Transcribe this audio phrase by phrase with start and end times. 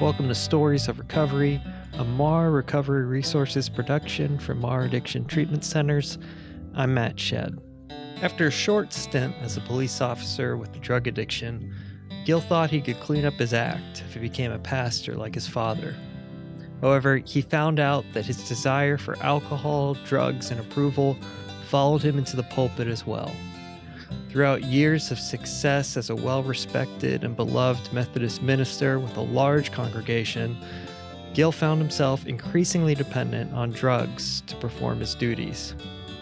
[0.00, 1.60] Welcome to Stories of Recovery,
[1.94, 6.18] a MARR Recovery Resources production from MARR Addiction Treatment Centers.
[6.74, 7.58] I'm Matt Shed.
[8.22, 11.74] After a short stint as a police officer with drug addiction,
[12.24, 15.48] Gil thought he could clean up his act if he became a pastor like his
[15.48, 15.94] father.
[16.80, 21.16] However, he found out that his desire for alcohol, drugs, and approval
[21.68, 23.32] followed him into the pulpit as well.
[24.30, 29.72] Throughout years of success as a well respected and beloved Methodist minister with a large
[29.72, 30.56] congregation,
[31.34, 35.74] Gil found himself increasingly dependent on drugs to perform his duties.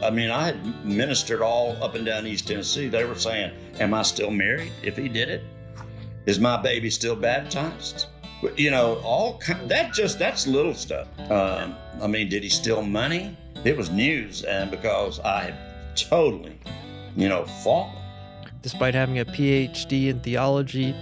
[0.02, 2.88] I mean, I had ministered all up and down East Tennessee.
[2.88, 5.44] They were saying, Am I still married if he did it?
[6.26, 8.06] Is my baby still baptized?
[8.56, 11.08] You know, all kind, that just that's little stuff.
[11.30, 13.36] Um, I mean, did he steal money?
[13.64, 16.58] It was news, and because I had totally,
[17.16, 17.96] you know, fallen.
[18.60, 20.94] Despite having a PhD in theology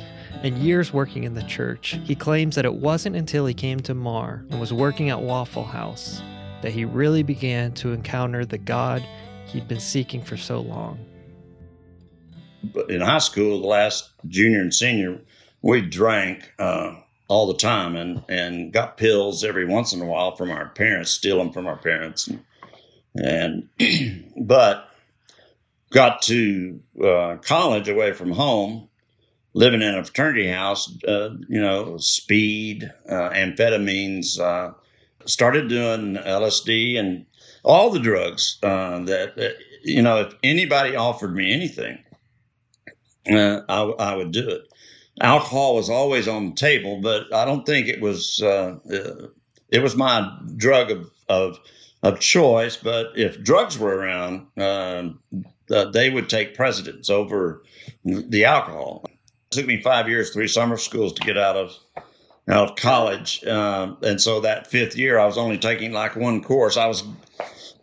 [0.43, 3.95] and years working in the church, he claims that it wasn't until he came to
[3.95, 6.23] MARR and was working at Waffle House
[6.63, 9.05] that he really began to encounter the God
[9.47, 10.99] he'd been seeking for so long.
[12.65, 15.21] But in high school, the last junior and senior,
[15.61, 16.95] we drank uh,
[17.33, 21.11] all the time and, and got pills every once in a while from our parents,
[21.11, 22.29] steal them from our parents.
[23.15, 23.71] And,
[24.37, 24.91] but
[25.91, 28.87] got to uh, college away from home,
[29.55, 34.75] living in a fraternity house, uh, you know, speed, uh, amphetamines, uh,
[35.25, 37.25] started doing LSD and
[37.65, 41.99] all the drugs uh, that, that, you know, if anybody offered me anything,
[43.31, 44.72] uh, I, I, would do it.
[45.21, 50.39] Alcohol was always on the table, but I don't think it was, it was my
[50.57, 51.59] drug of, of,
[52.03, 52.77] of choice.
[52.77, 54.47] But if drugs were around,
[55.73, 57.63] uh, they would take precedence over
[58.05, 59.05] the alcohol.
[59.09, 61.77] It took me five years, three summer schools to get out of
[62.49, 66.43] out of college, uh, and so that fifth year, I was only taking like one
[66.43, 66.77] course.
[66.77, 67.05] I was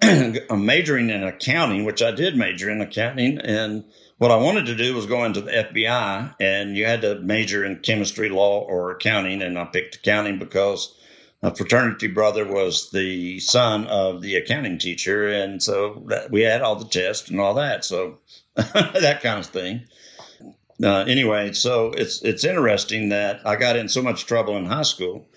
[0.51, 3.85] majoring in accounting, which I did major in accounting, and
[4.19, 7.63] what I wanted to do was go into the FBI, and you had to major
[7.63, 10.93] in chemistry, law, or accounting, and I picked accounting because
[11.41, 16.61] a fraternity brother was the son of the accounting teacher, and so that, we had
[16.61, 17.85] all the tests and all that.
[17.85, 18.17] So
[18.55, 19.85] that kind of thing.
[20.83, 24.81] Uh, anyway, so it's it's interesting that I got in so much trouble in high
[24.81, 25.27] school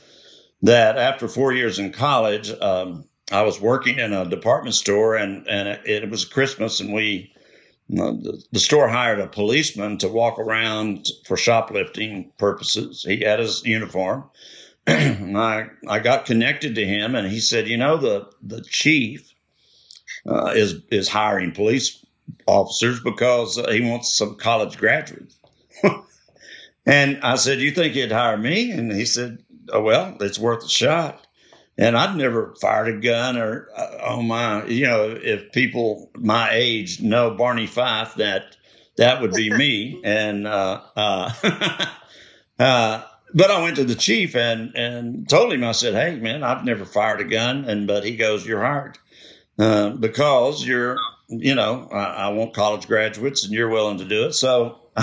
[0.61, 5.47] that after four years in college, um, I was working in a department store, and
[5.47, 7.33] and it, it was Christmas, and we
[7.97, 13.05] the, the, store hired a policeman to walk around for shoplifting purposes.
[13.07, 14.25] He had his uniform
[14.87, 19.33] I I got connected to him, and he said, you know, the the chief
[20.27, 22.05] uh, is is hiring police
[22.47, 25.39] officers because he wants some college graduates.
[26.87, 28.73] and I said, you think he'd hire me?
[28.73, 29.39] And he said,
[29.73, 31.27] oh, well, it's worth a shot.
[31.79, 36.51] And I'd never fired a gun or, uh, oh my, you know, if people my
[36.53, 38.57] age know Barney Fife, that
[38.97, 40.01] that would be me.
[40.05, 41.33] and uh, uh,
[42.59, 43.03] uh
[43.35, 46.65] but I went to the chief and and told him I said, "Hey, man, I've
[46.65, 48.99] never fired a gun," and but he goes, "You're hired
[49.59, 50.97] uh, because you're,
[51.29, 54.81] you know, I, I, want college graduates, and you're willing to do it." So.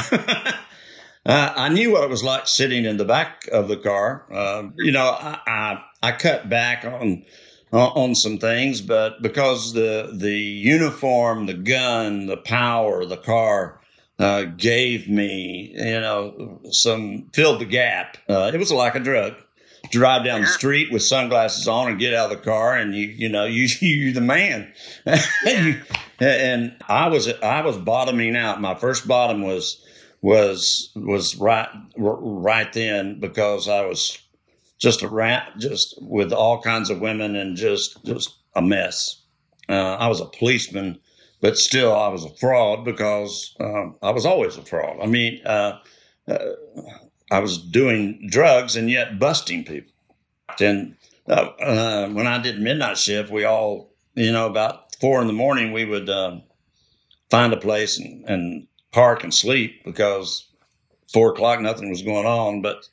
[1.26, 4.26] I knew what it was like sitting in the back of the car.
[4.34, 7.26] Uh, you know, I, I, I cut back on
[7.72, 13.80] on some things, but because the the uniform, the gun, the power, the car
[14.18, 18.18] uh, gave me, you know, some filled the gap.
[18.28, 19.36] Uh, it was like a drug.
[19.92, 23.08] Drive down the street with sunglasses on and get out of the car, and you,
[23.08, 24.74] you know, you you're the man.
[25.46, 25.82] you,
[26.20, 28.62] and I was I was bottoming out.
[28.62, 29.84] My first bottom was
[30.22, 34.20] was was right right then because I was
[34.80, 39.22] just a rat, just with all kinds of women and just just a mess.
[39.68, 41.00] Uh, I was a policeman
[41.42, 44.98] but still I was a fraud because um, I was always a fraud.
[45.02, 45.80] I mean, uh,
[46.28, 46.38] uh,
[47.32, 49.94] I was doing drugs and yet busting people.
[50.60, 50.96] And
[51.28, 55.34] uh, uh, when I did midnight shift, we all, you know, about four in the
[55.34, 56.44] morning, we would um,
[57.30, 60.46] find a place and, and park and sleep because
[61.14, 62.62] four o'clock nothing was going on.
[62.62, 62.88] But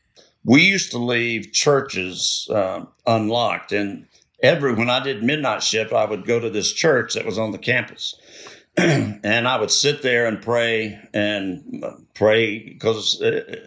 [0.47, 4.09] we used to leave churches uh, unlocked and
[4.43, 7.53] every when I did midnight shift, I would go to this church that was on
[7.53, 8.17] the campus,
[8.79, 11.85] and I would sit there and pray and
[12.15, 13.23] pray because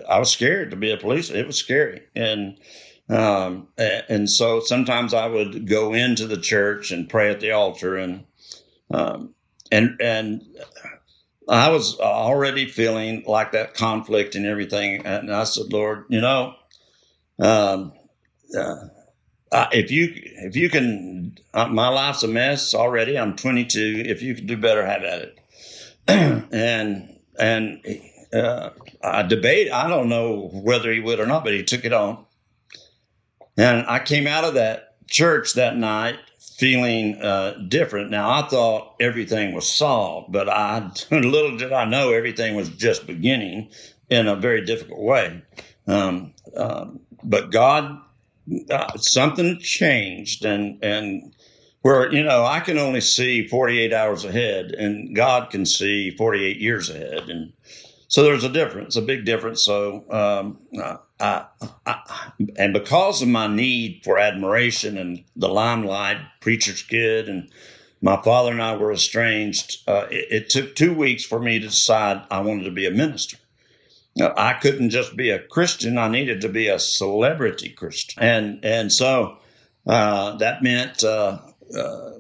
[0.10, 1.32] I was scared to be a police.
[1.32, 2.56] It was scary, and
[3.10, 7.98] Um, and so sometimes I would go into the church and pray at the altar,
[7.98, 8.26] and
[8.92, 9.36] um,
[9.72, 10.44] and and
[11.50, 15.06] I was already feeling like that conflict and everything.
[15.06, 16.56] And I said, Lord, you know,
[17.40, 17.94] um,
[19.52, 23.18] uh, if you if you can, uh, my life's a mess already.
[23.18, 24.04] I'm 22.
[24.06, 25.40] If you can do better, have at it.
[26.52, 27.82] and and
[28.34, 28.70] uh,
[29.04, 29.72] I debate.
[29.72, 32.26] I don't know whether he would or not, but he took it on.
[33.58, 38.12] And I came out of that church that night feeling uh, different.
[38.12, 43.08] Now I thought everything was solved, but I little did I know everything was just
[43.08, 43.72] beginning
[44.10, 45.42] in a very difficult way.
[45.88, 46.86] Um, uh,
[47.24, 48.00] but God,
[48.70, 51.34] uh, something changed, and and
[51.82, 56.58] where you know I can only see 48 hours ahead, and God can see 48
[56.58, 57.54] years ahead, and
[58.10, 59.64] so there's a difference, a big difference.
[59.64, 60.58] So, um,
[61.20, 61.46] I,
[61.86, 67.52] I, and because of my need for admiration and the limelight, preacher's kid, and
[68.02, 71.68] my father and I were estranged, uh, it, it, took two weeks for me to
[71.68, 73.38] decide I wanted to be a minister.
[74.20, 78.92] I couldn't just be a Christian; I needed to be a celebrity Christian, and and
[78.92, 79.38] so
[79.88, 81.40] uh, that meant uh,
[81.76, 82.12] uh,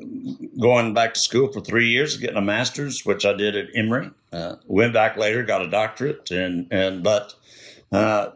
[0.59, 4.11] going back to school for three years, getting a master's, which I did at Emory.
[4.31, 7.33] Uh, went back later, got a doctorate, and and but
[7.91, 8.29] uh,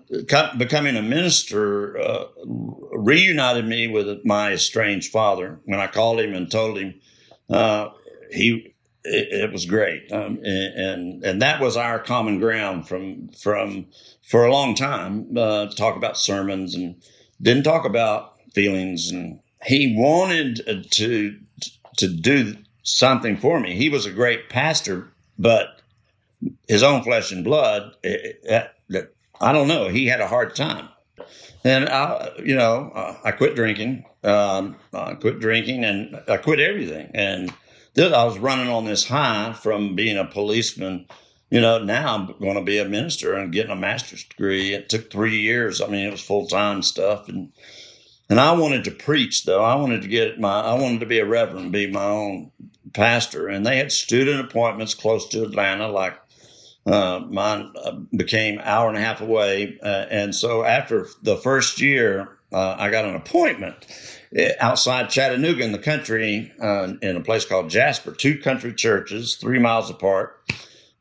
[0.58, 5.60] becoming a minister uh, reunited me with my estranged father.
[5.66, 6.96] When I called him and told him,
[8.32, 8.73] he
[9.04, 13.88] it, it, was great, um, and, and, and that was our common ground from from
[14.22, 15.38] for a long time.
[15.38, 16.96] Uh, talk about sermons and
[17.42, 21.38] didn't talk about feelings and he wanted to
[21.98, 23.76] to do something for me.
[23.76, 25.82] He was a great pastor, but
[26.68, 29.02] his own flesh and blood, it, eh, it, eh,
[29.40, 29.90] I don't know.
[29.90, 30.90] He had a hard time,
[31.64, 34.06] and I, you know, uh, I quit drinking.
[34.24, 37.12] Um, I quit drinking, and I quit everything.
[37.14, 37.54] And
[37.94, 41.08] then I was running on this high from being a policeman.
[41.50, 44.74] You know, now I'm going to be a minister and getting a master's degree.
[44.74, 45.82] It took three years.
[45.82, 47.52] I mean, it was full time stuff, and
[48.30, 49.64] and I wanted to preach though.
[49.64, 52.52] I wanted to get my, I wanted to be a reverend, be my own
[52.94, 53.48] pastor.
[53.48, 56.20] And they had student appointments close to Atlanta, like
[56.86, 59.78] uh, mine uh, became hour and a half away.
[59.84, 63.86] Uh, and so after the first year, uh, I got an appointment
[64.60, 69.60] outside Chattanooga in the country uh, in a place called Jasper, two country churches, three
[69.60, 70.42] miles apart.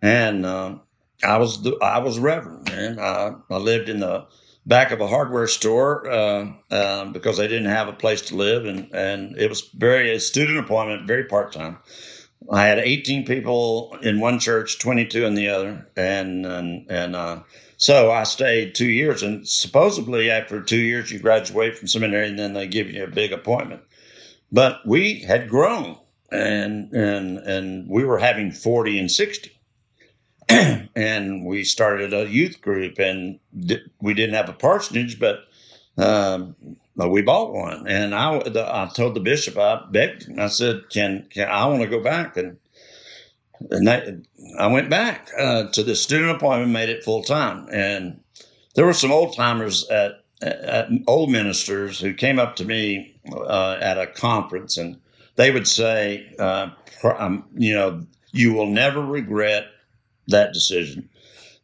[0.01, 0.77] And uh,
[1.23, 4.27] I was the, I was reverend, and I, I lived in the
[4.67, 8.65] back of a hardware store uh, uh, because they didn't have a place to live,
[8.65, 11.79] and and it was very a student appointment, very part time.
[12.51, 17.41] I had 18 people in one church, 22 in the other, and and and uh,
[17.83, 19.25] so I stayed two years.
[19.25, 23.09] And supposedly, after two years, you graduate from seminary, and then they give you a
[23.09, 23.83] big appointment.
[24.53, 25.99] But we had grown,
[26.31, 29.51] and and and we were having 40 and 60.
[30.49, 33.41] and we started a youth group, and
[34.01, 35.41] we didn't have a parsonage, but
[35.99, 36.55] um,
[36.95, 37.89] we bought one.
[37.89, 41.83] And I, the, I told the bishop, I begged I said, "Can, can I want
[41.83, 42.59] to go back?" And
[43.71, 44.27] and
[44.59, 48.21] I went back uh, to the student appointment, made it full time, and
[48.75, 53.79] there were some old timers at, at, old ministers who came up to me uh,
[53.81, 54.99] at a conference, and
[55.37, 56.71] they would say, uh,
[57.19, 59.67] um, "You know, you will never regret
[60.29, 61.09] that decision,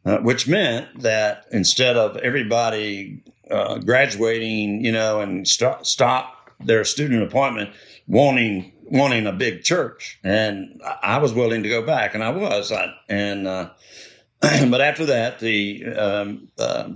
[0.05, 6.83] uh, which meant that instead of everybody uh, graduating, you know, and st- stop their
[6.83, 7.69] student appointment
[8.07, 12.71] wanting wanting a big church, and I was willing to go back, and I was,
[12.71, 13.69] I, and uh,
[14.41, 16.89] but after that, the um, uh,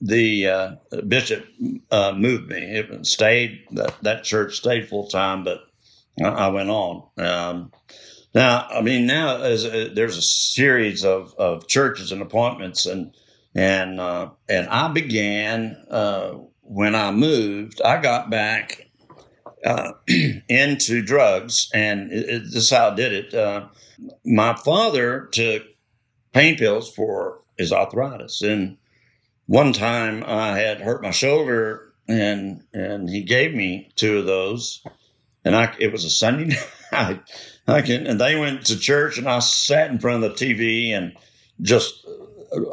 [0.00, 0.70] the uh,
[1.06, 1.46] bishop
[1.90, 2.58] uh, moved me.
[2.58, 5.60] It stayed that that church stayed full time, but
[6.22, 7.04] I, I went on.
[7.16, 7.72] Um,
[8.34, 13.14] now, I mean, now as a, there's a series of, of churches and appointments, and
[13.54, 17.80] and uh, and I began uh, when I moved.
[17.82, 18.87] I got back
[19.64, 19.92] uh,
[20.48, 23.34] into drugs, and it, it, this is how I did it.
[23.34, 23.68] Uh,
[24.24, 25.64] my father took
[26.32, 28.78] pain pills for his arthritis, and
[29.46, 34.84] one time I had hurt my shoulder, and and he gave me two of those,
[35.44, 36.56] and I it was a Sunday
[36.92, 37.22] night.
[37.66, 40.90] I can, and they went to church, and I sat in front of the TV,
[40.90, 41.14] and
[41.60, 42.06] just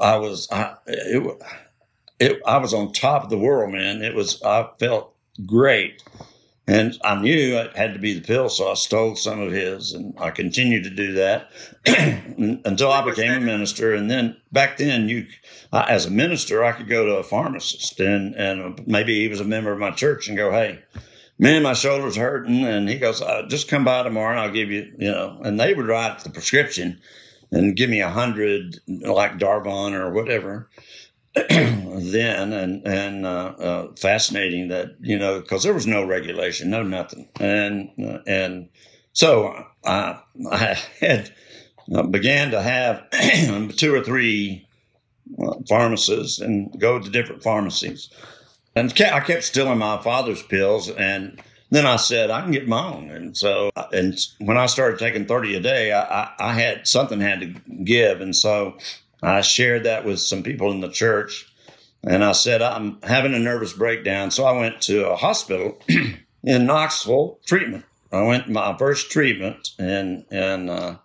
[0.02, 1.42] I was I it,
[2.20, 4.02] it I was on top of the world, man.
[4.02, 5.14] It was I felt
[5.46, 6.04] great,
[6.68, 9.94] And I knew it had to be the pill, so I stole some of his,
[9.94, 11.52] and I continued to do that
[11.86, 13.94] until I became a minister.
[13.94, 15.28] And then back then, you,
[15.72, 19.46] as a minister, I could go to a pharmacist, and and maybe he was a
[19.46, 20.80] member of my church, and go, "Hey,
[21.38, 24.72] man, my shoulder's hurting," and he goes, uh, "Just come by tomorrow, and I'll give
[24.72, 27.00] you, you know." And they would write the prescription
[27.52, 30.68] and give me a hundred, like Darvon or whatever.
[31.50, 36.82] then and and uh, uh, fascinating that you know because there was no regulation, no
[36.82, 38.70] nothing, and uh, and
[39.12, 41.34] so I I had
[42.10, 43.10] began to have
[43.76, 44.66] two or three
[45.44, 48.10] uh, pharmacists and go to different pharmacies,
[48.74, 51.42] and I kept stealing my father's pills and.
[51.72, 55.26] Then I said I can get my own, and so and when I started taking
[55.26, 57.48] thirty a day, I, I, I had something had to
[57.84, 58.78] give, and so
[59.26, 61.52] I shared that with some people in the church.
[62.04, 64.30] And I said, I'm having a nervous breakdown.
[64.30, 65.82] So I went to a hospital
[66.44, 67.86] in Knoxville treatment.
[68.12, 70.98] I went my first treatment and, and, uh,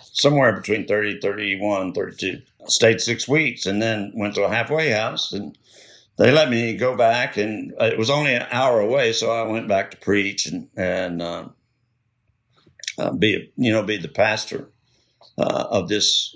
[0.00, 2.40] somewhere between 30, 31, 32.
[2.62, 5.56] I stayed six weeks and then went to a halfway house and
[6.16, 9.12] they let me go back and it was only an hour away.
[9.12, 11.48] So I went back to preach and, and, uh,
[12.98, 14.70] uh, be, you know, be the pastor,
[15.36, 16.34] uh, of this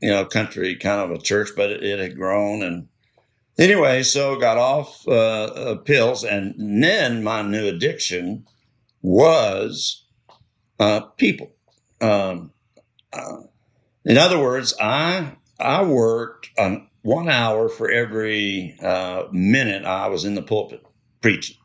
[0.00, 2.62] you know, country kind of a church, but it, it had grown.
[2.62, 2.88] And
[3.58, 6.24] anyway, so got off uh, uh, pills.
[6.24, 8.46] And then my new addiction
[9.02, 10.04] was
[10.78, 11.52] uh, people.
[12.00, 12.52] Um,
[13.12, 13.42] uh,
[14.04, 20.24] in other words, I, I worked on one hour for every uh, minute I was
[20.24, 20.84] in the pulpit
[21.20, 21.56] preaching.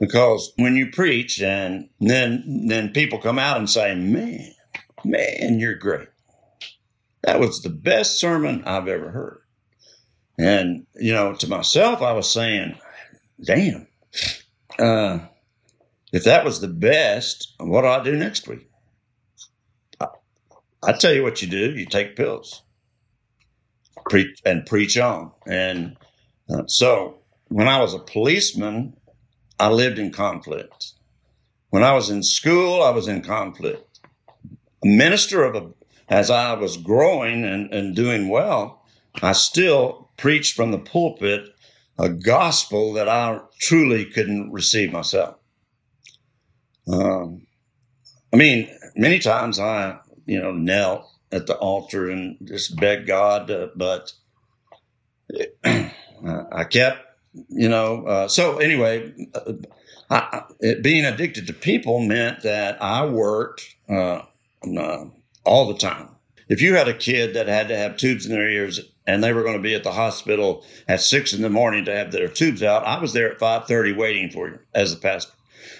[0.00, 4.52] Because when you preach and then then people come out and say, Man,
[5.04, 6.08] man, you're great
[7.24, 9.40] that was the best sermon I've ever heard.
[10.38, 12.76] And, you know, to myself, I was saying,
[13.42, 13.86] damn,
[14.78, 15.20] uh,
[16.12, 18.68] if that was the best, what do I do next week?
[20.00, 20.06] I,
[20.82, 22.62] I tell you what you do you take pills
[24.10, 25.32] preach and preach on.
[25.46, 25.96] And
[26.50, 28.96] uh, so when I was a policeman,
[29.58, 30.92] I lived in conflict.
[31.70, 34.00] When I was in school, I was in conflict.
[34.84, 35.70] A minister of a
[36.08, 38.84] as I was growing and, and doing well,
[39.22, 41.48] I still preached from the pulpit
[41.98, 45.36] a gospel that I truly couldn't receive myself.
[46.90, 47.46] Um,
[48.32, 53.50] I mean, many times I, you know, knelt at the altar and just begged God,
[53.50, 54.12] uh, but
[55.64, 56.98] I kept,
[57.48, 58.06] you know.
[58.06, 59.12] Uh, so anyway,
[60.10, 64.22] I, it, being addicted to people meant that I worked uh,
[64.78, 65.04] uh,
[65.44, 66.08] all the time.
[66.48, 69.32] If you had a kid that had to have tubes in their ears and they
[69.32, 72.28] were going to be at the hospital at six in the morning to have their
[72.28, 75.32] tubes out, I was there at five thirty waiting for you as a pastor,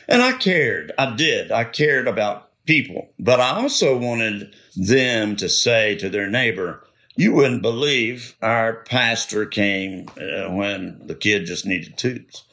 [0.08, 0.92] and I cared.
[0.98, 1.52] I did.
[1.52, 7.34] I cared about people, but I also wanted them to say to their neighbor, "You
[7.34, 12.44] wouldn't believe our pastor came uh, when the kid just needed tubes."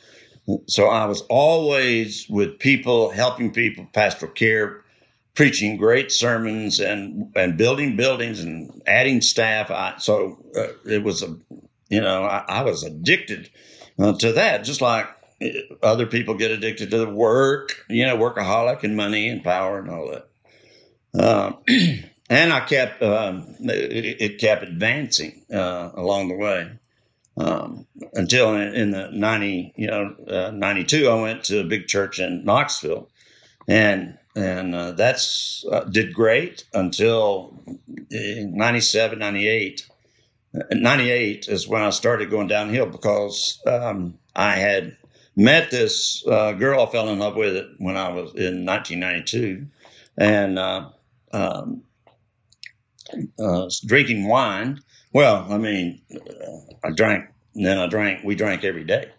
[0.68, 4.81] So I was always with people, helping people, pastoral care,
[5.34, 9.72] preaching great sermons and and building buildings and adding staff.
[9.72, 11.36] I, so uh, it was a,
[11.90, 13.50] you know, I, I was addicted
[14.00, 15.08] uh, to that, just like
[15.42, 15.48] uh,
[15.82, 19.90] other people get addicted to the work, you know, workaholic and money and power and
[19.90, 20.28] all that.
[21.14, 21.54] Uh,
[22.30, 26.72] and I kept um, it, it, kept advancing uh, along the way.
[27.38, 31.88] Um, until in, in, the 90, you know, uh, 92, I went to a big
[31.88, 33.10] church in Knoxville
[33.70, 37.54] and and uh, that's uh, did great until
[38.10, 39.88] 97 98
[40.72, 44.96] 98 is when i started going downhill because um, i had
[45.36, 49.68] met this uh, girl i fell in love with when i was in 1992
[50.18, 50.90] and uh,
[51.34, 51.84] um,
[53.40, 54.80] uh, drinking wine.
[55.14, 59.10] Well i mean uh, i drank then i drank we drank every day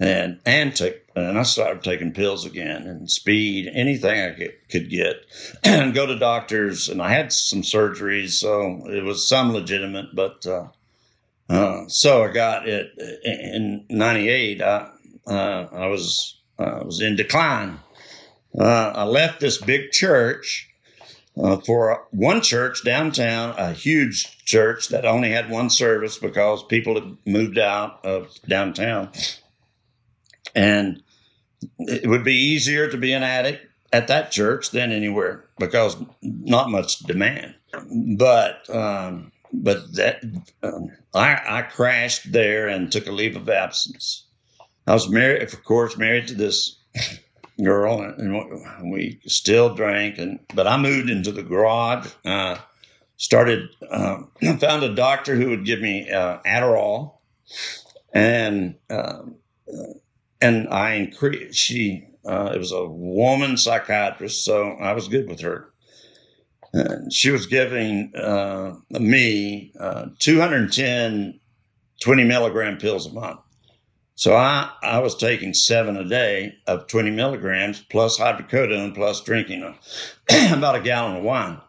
[0.00, 0.80] and and
[1.16, 5.26] and I started taking pills again and speed, anything I could, could get,
[5.64, 6.88] and go to doctors.
[6.88, 10.14] And I had some surgeries, so it was some legitimate.
[10.14, 10.68] But uh,
[11.48, 12.92] uh, so I got it
[13.24, 14.62] in '98.
[14.62, 14.90] I
[15.26, 17.80] uh, I was I was in decline.
[18.58, 20.70] Uh, I left this big church
[21.36, 26.94] uh, for one church downtown, a huge church that only had one service because people
[26.94, 29.10] had moved out of downtown
[30.58, 31.02] and
[31.78, 36.68] it would be easier to be an addict at that church than anywhere because not
[36.68, 37.54] much demand.
[38.16, 40.24] But um, but that
[40.64, 44.26] um, I, I crashed there and took a leave of absence.
[44.86, 46.76] I was married, of course, married to this
[47.62, 50.18] girl, and we still drank.
[50.18, 52.08] And but I moved into the garage.
[52.24, 52.58] Uh,
[53.16, 54.22] started uh,
[54.58, 57.18] found a doctor who would give me uh, Adderall,
[58.12, 59.36] and um,
[60.40, 61.58] and I increased.
[61.58, 65.72] She uh, it was a woman psychiatrist, so I was good with her.
[66.74, 69.72] And she was giving uh, me
[70.18, 71.40] 210
[72.00, 73.40] 20 milligram pills a month.
[74.14, 79.62] So I, I was taking seven a day of 20 milligrams plus hydrocodone plus drinking
[79.62, 79.76] a,
[80.56, 81.60] about a gallon of wine.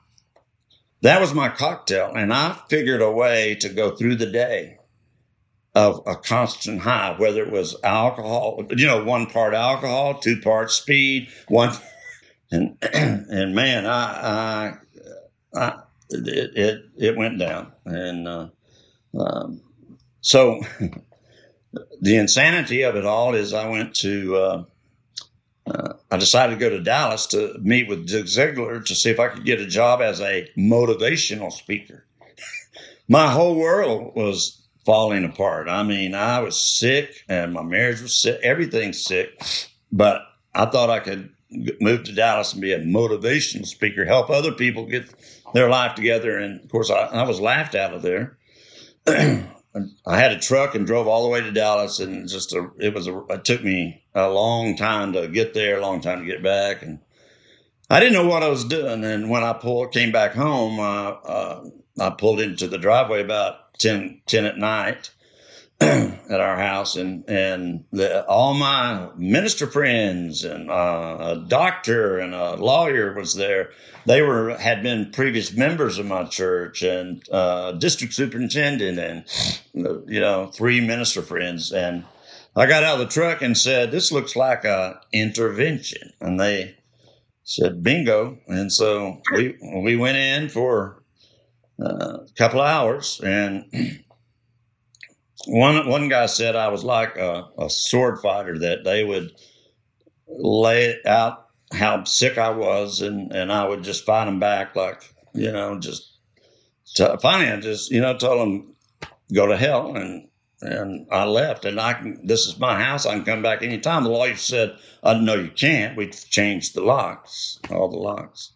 [1.02, 2.12] That was my cocktail.
[2.16, 4.79] And I figured a way to go through the day
[5.80, 10.74] of a constant high, whether it was alcohol, you know, one part alcohol, two parts
[10.74, 11.74] speed, one.
[12.52, 14.74] And, and man, I,
[15.54, 17.72] I, I it, it, it went down.
[17.86, 18.48] And, uh,
[19.18, 19.62] um,
[20.20, 20.62] so
[22.02, 24.64] the insanity of it all is I went to, uh,
[25.66, 29.20] uh, I decided to go to Dallas to meet with Zig Ziglar to see if
[29.20, 32.06] I could get a job as a motivational speaker.
[33.08, 34.59] my whole world was
[34.90, 35.70] falling apart.
[35.70, 39.40] I mean, I was sick and my marriage was sick, everything's sick,
[39.92, 40.24] but
[40.56, 41.30] I thought I could
[41.80, 45.06] move to Dallas and be a motivational speaker, help other people get
[45.54, 46.40] their life together.
[46.40, 48.40] And of course, I, I was laughed out of there.
[49.06, 52.96] I had a truck and drove all the way to Dallas, and just a, it
[52.96, 56.26] was a, it took me a long time to get there, a long time to
[56.26, 56.98] get back, and
[57.92, 59.04] I didn't know what I was doing.
[59.04, 61.64] And when I pulled came back home, uh, uh,
[62.00, 65.12] I pulled into the driveway about 10, 10 at night
[65.82, 72.36] at our house, and and the, all my minister friends and uh, a doctor and
[72.36, 73.72] a lawyer was there.
[74.06, 80.20] They were had been previous members of my church and uh, district superintendent and you
[80.20, 81.72] know three minister friends.
[81.72, 82.04] And
[82.58, 86.12] I got out of the truck and said this looks like a intervention.
[86.20, 86.76] And they
[87.46, 88.38] said bingo.
[88.48, 90.99] And so we we went in for
[91.82, 93.66] a couple of hours and
[95.48, 99.32] one one guy said I was like a, a sword fighter that they would
[100.28, 105.04] lay out how sick I was, and and I would just fight them back, like
[105.34, 106.18] you know, just
[106.96, 108.76] to, finally I just you know told them
[109.34, 110.28] go to hell, and
[110.62, 112.26] and I left, and I can.
[112.26, 113.06] This is my house.
[113.06, 114.04] I can come back anytime.
[114.04, 115.96] The lawyer said, "I uh, know you can't.
[115.96, 118.52] We've changed the locks, all the locks."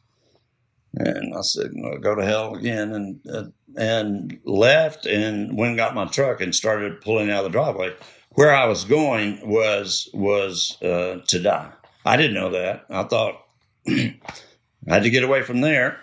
[0.95, 5.77] And I said, well, "Go to hell again," and uh, and left, and went and
[5.77, 7.95] got my truck and started pulling out of the driveway.
[8.29, 11.71] Where I was going was was uh, to die.
[12.05, 12.85] I didn't know that.
[12.89, 13.43] I thought
[13.87, 14.15] I
[14.87, 16.01] had to get away from there.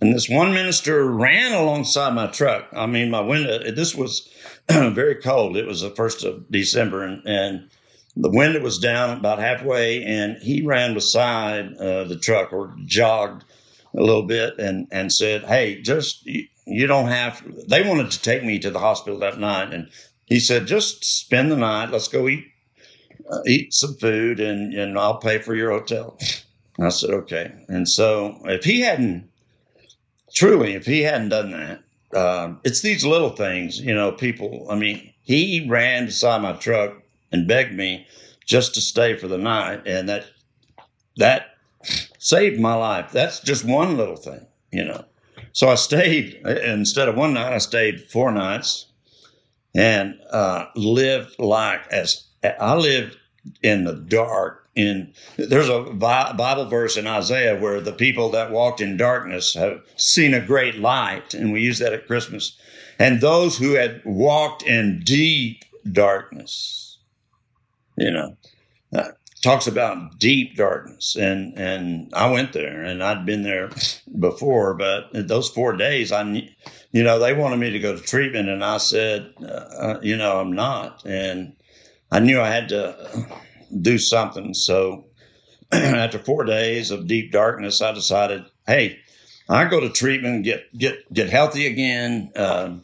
[0.00, 2.68] And this one minister ran alongside my truck.
[2.72, 4.28] I mean, my window, this was
[4.70, 5.56] very cold.
[5.56, 7.68] It was the first of December, and, and
[8.14, 13.44] the window was down about halfway, and he ran beside uh, the truck or jogged
[13.96, 18.22] a little bit and, and said, Hey, just, you, you don't have, they wanted to
[18.22, 19.72] take me to the hospital that night.
[19.72, 19.88] And
[20.26, 21.90] he said, Just spend the night.
[21.90, 22.46] Let's go eat
[23.30, 26.18] uh, eat some food and, and I'll pay for your hotel.
[26.80, 27.52] I said, okay.
[27.68, 29.28] And so if he hadn't,
[30.34, 31.82] truly, if he hadn't done that,
[32.16, 37.02] uh, it's these little things, you know, people, I mean, he ran beside my truck
[37.32, 38.06] and begged me
[38.46, 39.82] just to stay for the night.
[39.86, 40.24] And that,
[41.16, 41.47] that
[42.28, 43.10] saved my life.
[43.10, 45.04] That's just one little thing, you know.
[45.52, 48.86] So I stayed, instead of one night, I stayed four nights
[49.74, 53.16] and uh, lived like as I lived
[53.62, 54.68] in the dark.
[54.74, 59.80] In there's a Bible verse in Isaiah where the people that walked in darkness have
[59.96, 62.56] seen a great light, and we use that at Christmas.
[62.98, 66.98] And those who had walked in deep darkness,
[67.96, 68.36] you know,
[68.94, 69.08] uh,
[69.42, 73.70] talks about deep darkness, and and I went there, and I'd been there
[74.18, 76.22] before, but those four days, I,
[76.92, 80.16] you know, they wanted me to go to treatment, and I said, uh, uh you
[80.16, 81.54] know, I'm not, and
[82.10, 83.26] I knew I had to
[83.80, 84.54] do something.
[84.54, 85.06] So
[85.72, 88.98] after four days of deep darkness, I decided, hey,
[89.48, 92.32] I go to treatment, get get get healthy again.
[92.34, 92.76] Uh,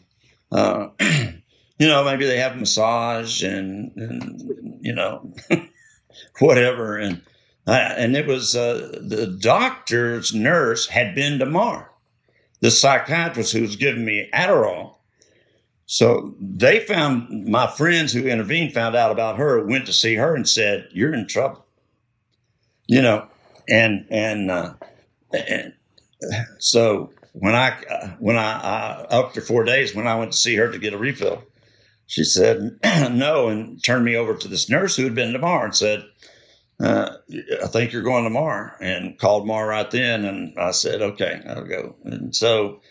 [0.51, 5.33] uh, you know, maybe they have massage and, and you know,
[6.39, 6.97] whatever.
[6.97, 7.21] And
[7.67, 11.91] I, and it was uh, the doctor's nurse had been to MARR,
[12.59, 14.95] the psychiatrist who was giving me Adderall
[15.85, 20.35] so they found my friends who intervened found out about her, went to see her
[20.35, 21.65] and said, "You're in trouble,"
[22.87, 23.27] you know,
[23.69, 24.73] and and, uh,
[25.31, 25.73] and
[26.57, 30.71] so when I when I, I after four days when I went to see her
[30.71, 31.43] to get a refill,
[32.07, 32.79] she said
[33.11, 36.05] no and turned me over to this nurse who had been to MARR and said,
[36.79, 37.17] uh,
[37.63, 40.25] I think you're going to MARR And called MARR right then.
[40.25, 41.95] And I said, okay, I'll go.
[42.03, 42.81] And so,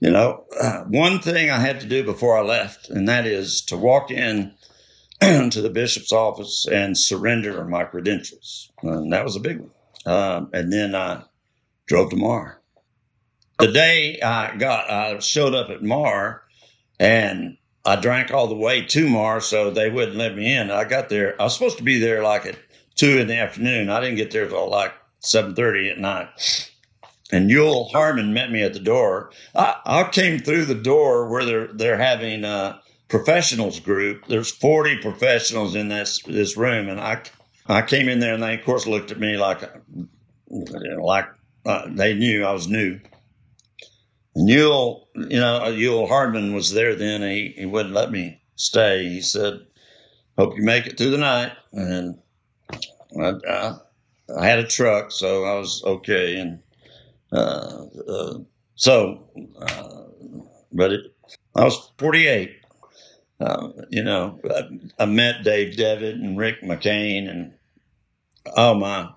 [0.00, 3.62] you know, uh, one thing I had to do before I left, and that is
[3.66, 4.54] to walk in
[5.20, 8.70] to the bishop's office and surrender my credentials.
[8.82, 9.70] And that was a big one.
[10.04, 11.24] Um, and then I
[11.86, 12.60] drove to MARR.
[13.58, 16.42] The day I got, I showed up at MARR
[16.98, 20.70] and I drank all the way to MARR's, so they wouldn't let me in.
[20.70, 21.40] I got there.
[21.40, 22.56] I was supposed to be there like at
[22.94, 23.90] two in the afternoon.
[23.90, 26.28] I didn't get there till like seven thirty at night.
[27.32, 29.30] And Yule Harmon met me at the door.
[29.54, 34.26] I, I came through the door where they're they're having a professionals group.
[34.26, 37.22] There's 40 professionals in this this room, and I
[37.66, 39.62] I came in there, and they of course looked at me like
[40.48, 41.26] like
[41.64, 43.00] uh, they knew I was new.
[44.34, 47.22] Yule, you know, Yule Harmon was there then.
[47.22, 49.08] He he wouldn't let me stay.
[49.08, 49.60] He said,
[50.38, 52.18] "Hope you make it through the night." And
[53.20, 53.76] I, I,
[54.38, 56.36] I had a truck, so I was okay.
[56.38, 56.60] And
[57.32, 58.38] uh, uh,
[58.74, 59.28] so,
[59.60, 60.04] uh,
[60.72, 61.14] but it,
[61.54, 62.58] I was 48.
[63.40, 67.54] Uh, you know, I, I, met Dave Devitt and Rick McCain, and
[68.56, 69.10] oh my,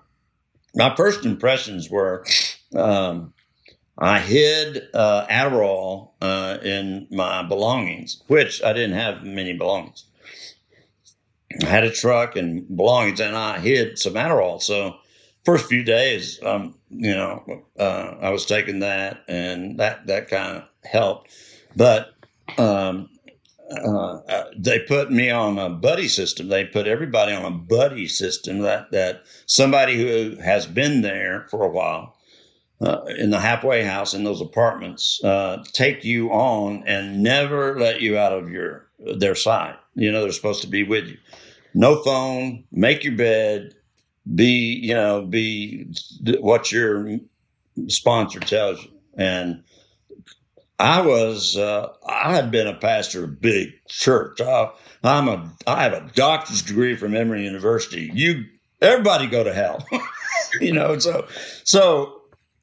[0.74, 2.24] my first impressions were
[2.74, 3.32] um,
[3.98, 10.04] I hid uh, Adderall uh, in my belongings, which I didn't have many belongings.
[11.62, 14.60] I had a truck and belongings, and I hid some Adderall.
[14.60, 14.96] So
[15.44, 20.58] first few days, um, you know, uh, I was taking that, and that that kind
[20.58, 21.30] of helped.
[21.74, 22.12] But
[22.58, 23.08] um,
[23.70, 26.48] uh, uh, they put me on a buddy system.
[26.48, 31.64] They put everybody on a buddy system that that somebody who has been there for
[31.64, 32.15] a while
[32.80, 38.00] uh, in the halfway house in those apartments uh, take you on and never let
[38.00, 39.76] you out of your their sight.
[39.94, 41.18] You know they're supposed to be with you.
[41.74, 42.64] No phone.
[42.70, 43.74] Make your bed.
[44.34, 45.86] Be you know be
[46.40, 47.18] what your
[47.88, 48.90] sponsor tells you.
[49.16, 49.62] And
[50.78, 54.40] I was uh, I had been a pastor of big church.
[54.40, 54.70] I,
[55.02, 58.10] I'm a I have a doctor's degree from Emory University.
[58.12, 58.44] You
[58.82, 59.86] everybody go to hell.
[60.60, 61.26] you know so
[61.64, 62.15] so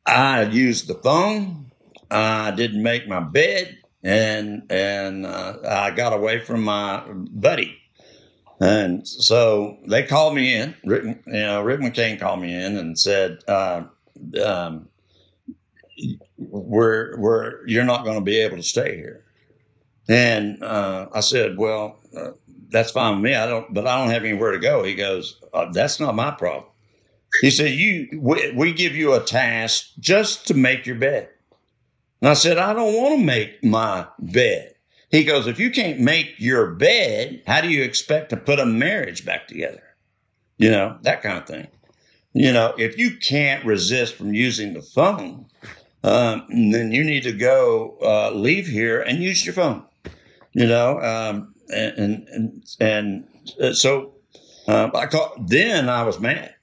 [0.06, 1.72] I used the phone.
[2.12, 7.78] I didn't make my bed, and and uh, I got away from my buddy.
[8.60, 10.76] And so they called me in.
[10.86, 13.84] Rick, you know, Rick McCain called me in and said, uh,
[14.46, 14.90] um,
[16.38, 19.24] "We're we're you're not going to be able to stay here."
[20.10, 22.32] And uh, I said, "Well, uh,
[22.70, 23.36] that's fine with me.
[23.36, 26.32] I don't, but I don't have anywhere to go." He goes, uh, "That's not my
[26.32, 26.73] problem."
[27.42, 31.30] He said, "You, we, we give you a task just to make your bed."
[32.22, 34.76] And I said, "I don't want to make my bed."
[35.10, 38.66] He goes, "If you can't make your bed, how do you expect to put a
[38.66, 39.84] marriage back together?"
[40.58, 41.68] You know that kind of thing.
[42.34, 45.46] You know, if you can't resist from using the phone,
[46.04, 49.84] um, then you need to go uh, leave here and use your phone.
[50.54, 53.28] You know, um, and and and, and
[53.62, 54.14] uh, so
[54.68, 56.56] uh, I caught, then I was mad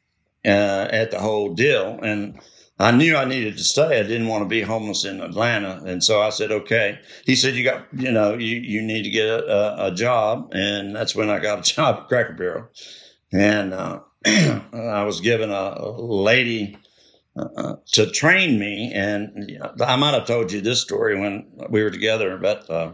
[0.45, 1.99] uh, at the whole deal.
[2.03, 2.41] And
[2.79, 4.01] I knew I needed to stay.
[4.01, 5.83] I didn't want to be homeless in Atlanta.
[5.85, 6.99] And so I said, okay.
[7.27, 10.51] He said, you got, you know, you, you need to get a, a job.
[10.55, 12.69] And that's when I got a job at Cracker Barrel.
[13.33, 16.79] And uh, I was given a, lady
[17.37, 18.93] uh, to train me.
[18.95, 22.93] And I might have told you this story when we were together, but uh,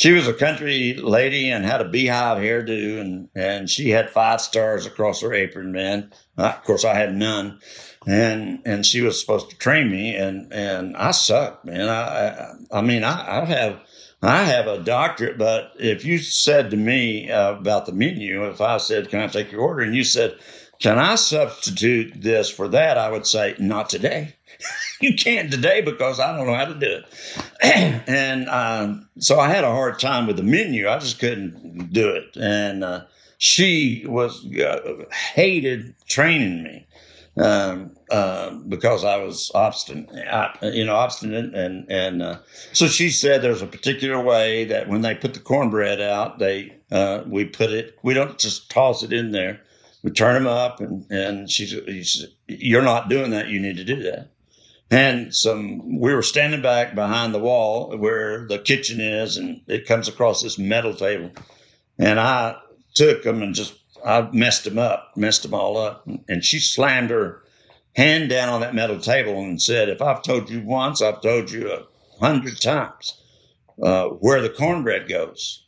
[0.00, 4.40] she was a country lady and had a beehive hairdo, and and she had five
[4.40, 5.72] stars across her apron.
[5.72, 7.60] Man, uh, of course I had none,
[8.06, 11.90] and and she was supposed to train me, and and I sucked, man.
[11.90, 13.80] I I, I mean I, I have.
[14.22, 18.60] I have a doctorate, but if you said to me uh, about the menu, if
[18.60, 20.36] I said, "Can I take your order?" and you said,
[20.78, 24.34] "Can I substitute this for that?" I would say, "Not today."
[25.10, 27.04] you can't today because I don't know how to do it.
[28.06, 30.88] and um, so I had a hard time with the menu.
[30.88, 32.36] I just couldn't do it.
[32.36, 33.04] And uh,
[33.38, 36.86] she was uh, hated training me
[37.38, 41.54] um, uh, because I was obstinate, I, you know, obstinate.
[41.54, 42.38] And, and uh,
[42.72, 46.76] so she said there's a particular way that when they put the cornbread out, they
[46.90, 49.62] uh, we put it, we don't just toss it in there.
[50.02, 53.48] We turn them up, and, and she said, You're not doing that.
[53.48, 54.30] You need to do that
[54.90, 59.86] and some we were standing back behind the wall where the kitchen is and it
[59.86, 61.30] comes across this metal table.
[61.98, 62.56] And i
[62.94, 63.74] took them and just
[64.04, 66.06] i messed them up messed them all up.
[66.28, 67.42] And she slammed her
[67.96, 71.50] hand down on that metal table and said if i've told you once i've told
[71.50, 71.86] you a
[72.20, 73.20] hundred times
[73.82, 75.66] uh, where the cornbread goes.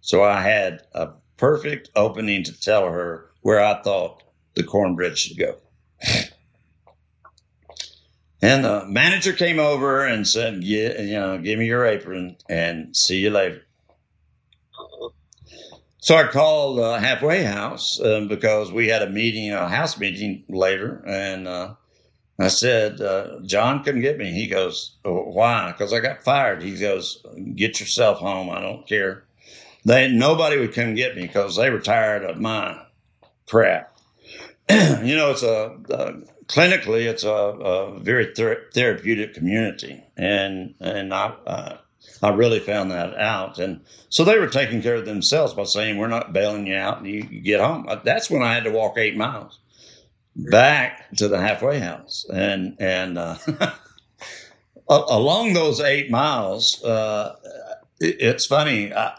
[0.00, 4.22] So i had a perfect opening to tell her where I thought
[4.54, 5.56] the cornbread should go.
[8.40, 12.96] And the manager came over and said, "Yeah, you know, give me your apron and
[12.96, 13.62] see you later."
[15.98, 20.44] So I called uh, Halfway House um, because we had a meeting, a house meeting
[20.48, 21.74] later, and uh,
[22.38, 26.62] I said, uh, "John couldn't get me." He goes, oh, "Why?" Because I got fired.
[26.62, 27.24] He goes,
[27.56, 28.50] "Get yourself home.
[28.50, 29.24] I don't care."
[29.84, 32.80] They nobody would come get me because they were tired of my
[33.46, 33.96] crap.
[34.70, 36.14] you know, it's a, a
[36.48, 41.76] clinically, it's a, a very ther- therapeutic community, and and I uh,
[42.22, 45.98] I really found that out, and so they were taking care of themselves by saying
[45.98, 47.86] we're not bailing you out, and you, you get home.
[47.88, 49.60] Uh, that's when I had to walk eight miles
[50.34, 53.36] back to the halfway house, and and uh,
[54.88, 56.82] along those eight miles.
[56.82, 57.36] Uh,
[58.00, 58.94] it's funny.
[58.94, 59.18] I,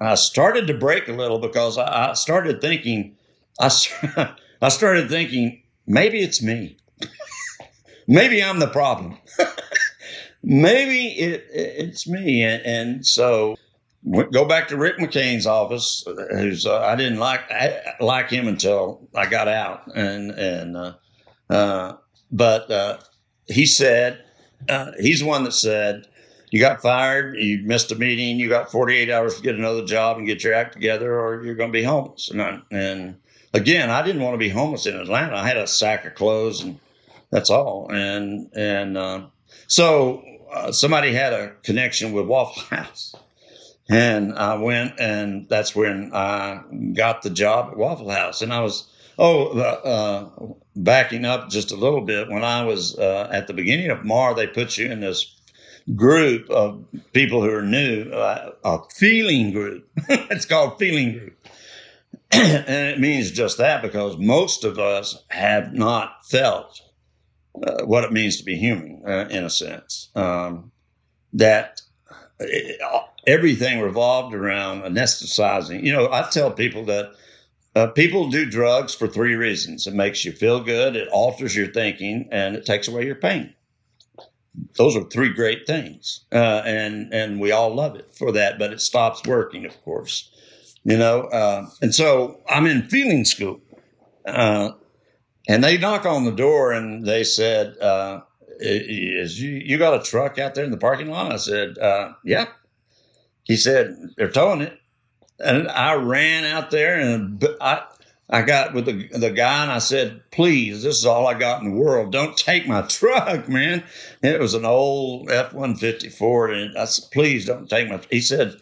[0.00, 3.16] I, started to break a little because I, I started thinking.
[3.60, 3.70] I,
[4.62, 6.76] I started thinking maybe it's me.
[8.06, 9.18] maybe I'm the problem.
[10.42, 12.44] maybe it, it's me.
[12.44, 13.56] And, and, so
[14.30, 19.08] go back to Rick McCain's office, who's uh, I didn't like I, like him until
[19.14, 20.94] I got out, and and uh,
[21.50, 21.96] uh,
[22.30, 22.98] but uh,
[23.46, 24.22] he said
[24.68, 26.06] uh, he's the one that said.
[26.50, 30.16] You got fired, you missed a meeting, you got 48 hours to get another job
[30.16, 32.30] and get your act together, or you're going to be homeless.
[32.30, 33.16] And, I, and
[33.52, 35.36] again, I didn't want to be homeless in Atlanta.
[35.36, 36.78] I had a sack of clothes and
[37.30, 37.88] that's all.
[37.90, 39.26] And and uh,
[39.66, 43.14] so uh, somebody had a connection with Waffle House,
[43.88, 46.62] and I went, and that's when I
[46.94, 48.42] got the job at Waffle House.
[48.42, 52.28] And I was oh, uh, backing up just a little bit.
[52.28, 55.34] When I was uh, at the beginning of MARR, they put you in this
[55.94, 56.84] group of
[57.14, 59.88] people who are new, uh, a feeling group.
[60.08, 61.38] it's called feeling group
[62.32, 66.82] and it means just that because most of us have not felt
[67.66, 70.10] uh, what it means to be human, uh, in a sense.
[70.14, 70.72] Um,
[71.32, 71.80] that
[72.38, 72.80] it,
[73.26, 75.82] everything revolved around anesthetizing.
[75.82, 77.12] You know, I tell people that
[77.74, 81.68] uh, people do drugs for three reasons it makes you feel good, it alters your
[81.68, 83.54] thinking, and it takes away your pain.
[84.76, 88.58] Those are three great things, uh, and and we all love it for that.
[88.58, 90.30] But it stops working, of course
[90.88, 91.22] you know.
[91.24, 93.60] Uh, and so I'm in feeling school,
[94.26, 94.72] uh,
[95.46, 98.22] and they knock on the door and they said, uh,
[98.58, 102.14] "Is you you got a truck out there in the parking lot?" I said, uh,
[102.24, 102.46] "Yeah."
[103.44, 104.78] He said, "They're towing it,"
[105.38, 107.84] and I ran out there and I.
[108.30, 111.62] I got with the the guy and I said, "Please, this is all I got
[111.62, 112.12] in the world.
[112.12, 113.84] Don't take my truck, man."
[114.22, 118.00] it was an old F one fifty Ford, and I said, "Please don't take my."
[118.10, 118.56] He said,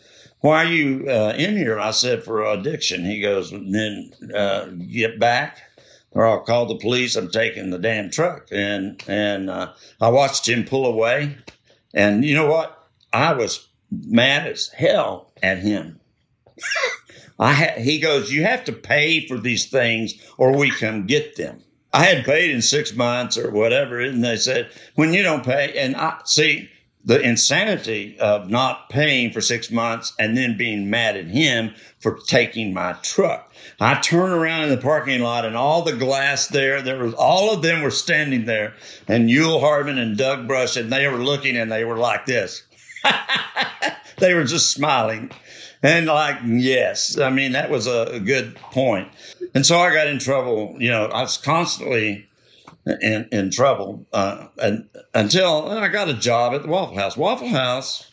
[0.47, 1.79] why are you uh, in here?
[1.79, 3.05] I said, for addiction.
[3.05, 5.63] He goes, then uh, get back
[6.13, 7.17] or I'll call the police.
[7.17, 8.49] I'm taking the damn truck.
[8.51, 11.37] And, and uh, I watched him pull away.
[11.93, 12.89] And you know what?
[13.13, 16.01] I was mad as hell at him.
[17.39, 21.37] I ha- he goes, you have to pay for these things or we come get
[21.37, 21.63] them.
[21.93, 24.01] I had paid in six months or whatever.
[24.01, 26.71] And they said, when you don't pay, and I see,
[27.07, 32.19] the insanity of not paying for six months and then being mad at him for
[32.27, 33.53] taking my truck.
[33.81, 37.55] I turn around in the parking lot and all the glass there, there was all
[37.55, 38.75] of them were standing there
[39.07, 42.65] and Yule Harmon and Doug Brush and they were looking and they were like this.
[44.19, 45.31] they were just smiling
[45.83, 49.09] and like, yes, I mean, that was a, a good point.
[49.55, 50.75] And so I got in trouble.
[50.79, 52.27] You know, I was constantly
[52.87, 57.17] in, in trouble uh, and, until I got a job at the Waffle House.
[57.17, 58.11] Waffle House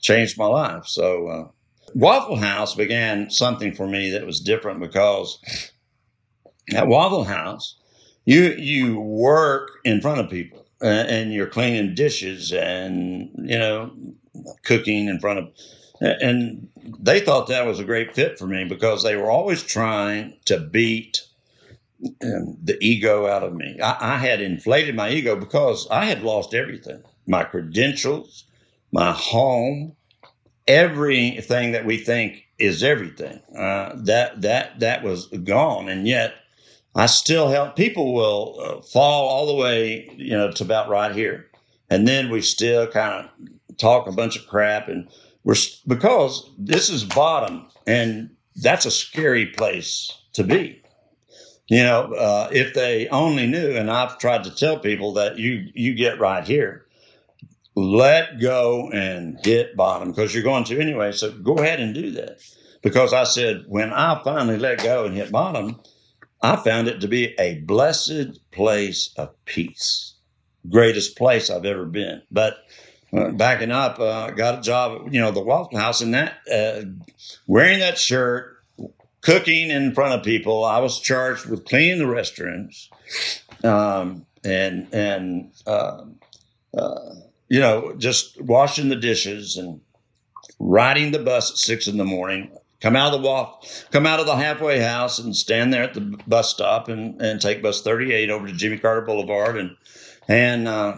[0.00, 0.86] changed my life.
[0.86, 1.48] So uh,
[1.94, 5.38] Waffle House began something for me that was different because
[6.74, 7.76] at Waffle House,
[8.24, 13.90] you you work in front of people uh, and you're cleaning dishes and you know
[14.64, 15.48] cooking in front of
[16.00, 16.68] and
[16.98, 20.58] they thought that was a great fit for me because they were always trying to
[20.58, 21.22] beat
[22.20, 23.78] the ego out of me.
[23.82, 28.44] I, I, had inflated my ego because I had lost everything my credentials,
[28.90, 29.94] my home,
[30.66, 33.40] everything that we think is everything.
[33.56, 35.88] Uh, that, that, that was gone.
[35.88, 36.34] And yet,
[36.94, 37.76] I still help.
[37.76, 41.48] People will uh, fall all the way, you know, to about right here.
[41.88, 44.88] And then we still kind of talk a bunch of crap.
[44.88, 45.08] And
[45.44, 45.54] we're,
[45.86, 50.82] because this is bottom and that's a scary place to be
[51.70, 55.70] you know, uh, if they only knew, and I've tried to tell people that you
[55.74, 56.86] you get right here,
[57.76, 61.12] let go and hit bottom because you're going to anyway.
[61.12, 62.38] So go ahead and do that.
[62.82, 65.80] because I said, when I finally let go and hit bottom,
[66.42, 70.14] I found it to be a blessed place of peace.
[70.70, 72.22] Greatest place I've ever been.
[72.30, 72.58] But
[73.16, 76.82] uh, backing up, uh, got a job you know, the Waffle House and that, uh,
[77.46, 78.49] wearing that shirt,
[79.20, 80.64] cooking in front of people.
[80.64, 82.88] I was charged with cleaning the restrooms,
[83.64, 86.04] um, and, and, uh,
[86.76, 87.14] uh,
[87.48, 89.80] you know, just washing the dishes and
[90.58, 94.20] riding the bus at six in the morning, come out of the walk, come out
[94.20, 97.82] of the halfway house and stand there at the bus stop and, and take bus
[97.82, 99.76] 38 over to Jimmy Carter Boulevard and,
[100.28, 100.96] and, uh,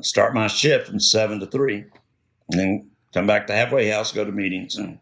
[0.00, 1.84] start my shift from seven to three
[2.50, 4.76] and then come back to halfway house, go to meetings.
[4.76, 4.98] And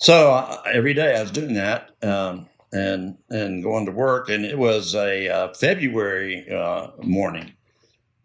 [0.00, 4.28] so uh, every day I was doing that, um, and, and going to work.
[4.28, 7.52] And it was a uh, February uh, morning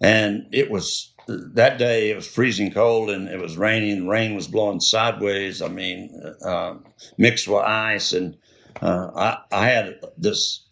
[0.01, 4.07] and it was that day it was freezing cold and it was raining.
[4.07, 5.61] Rain was blowing sideways.
[5.61, 6.11] I mean,
[6.43, 6.75] uh,
[7.17, 8.13] mixed with ice.
[8.13, 8.37] And
[8.81, 10.67] uh, I, I had this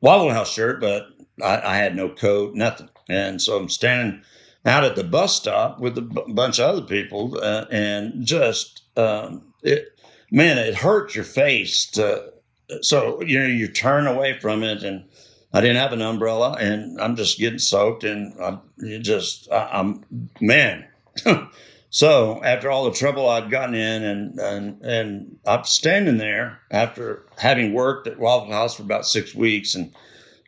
[0.00, 1.06] Waffle House shirt, but
[1.40, 2.88] I, I, had no coat, nothing.
[3.08, 4.22] And so I'm standing
[4.66, 8.82] out at the bus stop with a b- bunch of other people, uh, and just
[8.96, 9.88] um, it,
[10.32, 12.32] man, it hurts your face to.
[12.80, 15.04] So you know, you turn away from it and
[15.52, 18.62] I didn't have an umbrella, and I'm just getting soaked, and I'm
[19.02, 20.04] just I, am
[20.40, 20.86] man.
[21.90, 27.26] so after all the trouble I'd gotten in, and and and I'm standing there after
[27.36, 29.94] having worked at Waffle House for about six weeks and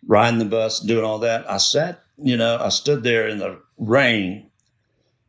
[0.06, 3.38] riding the bus and doing all that, I sat, you know, I stood there in
[3.38, 4.50] the rain,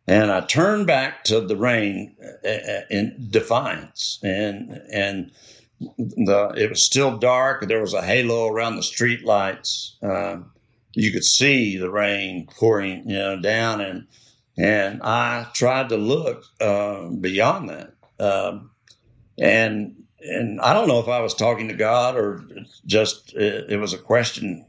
[0.07, 5.31] and I turned back to the rain uh, uh, in defiance, and and
[5.79, 7.67] the it was still dark.
[7.67, 9.97] There was a halo around the street lights.
[10.01, 10.51] Um,
[10.93, 14.07] you could see the rain pouring, you know, down, and
[14.57, 18.71] and I tried to look uh, beyond that, um,
[19.39, 22.45] and and I don't know if I was talking to God or
[22.85, 24.65] just it, it was a question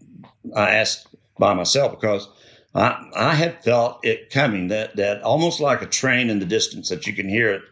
[0.55, 1.07] I asked
[1.38, 2.29] by myself because
[2.77, 6.89] I I had felt it coming that that almost like a train in the distance
[6.91, 7.62] that you can hear it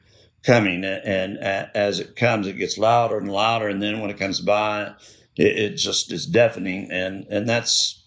[0.45, 4.41] coming, and, as it comes, it gets louder and louder, and then when it comes
[4.41, 4.93] by,
[5.37, 8.03] it, it just is deafening, and and that's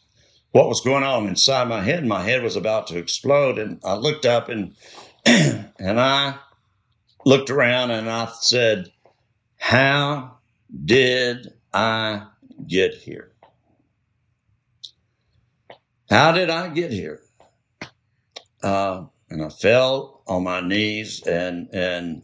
[0.51, 2.05] what was going on inside my head.
[2.05, 4.75] My head was about to explode, and I looked up and
[5.25, 6.35] and I
[7.25, 8.91] looked around and I said,
[9.57, 10.37] "How
[10.85, 12.27] did I
[12.67, 13.31] get here?
[16.09, 17.21] How did I get here?"
[18.63, 22.23] Uh, and I fell on my knees and and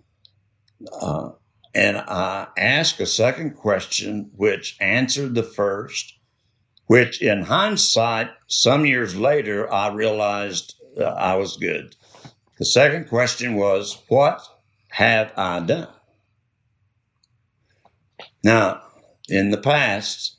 [0.91, 1.31] uh,
[1.73, 6.13] and I asked a second question, which answered the first,
[6.85, 11.95] which in hindsight, some years later, I realized uh, I was good.
[12.59, 14.41] The second question was, What
[14.89, 15.87] have I done?
[18.43, 18.81] Now,
[19.27, 20.37] in the past,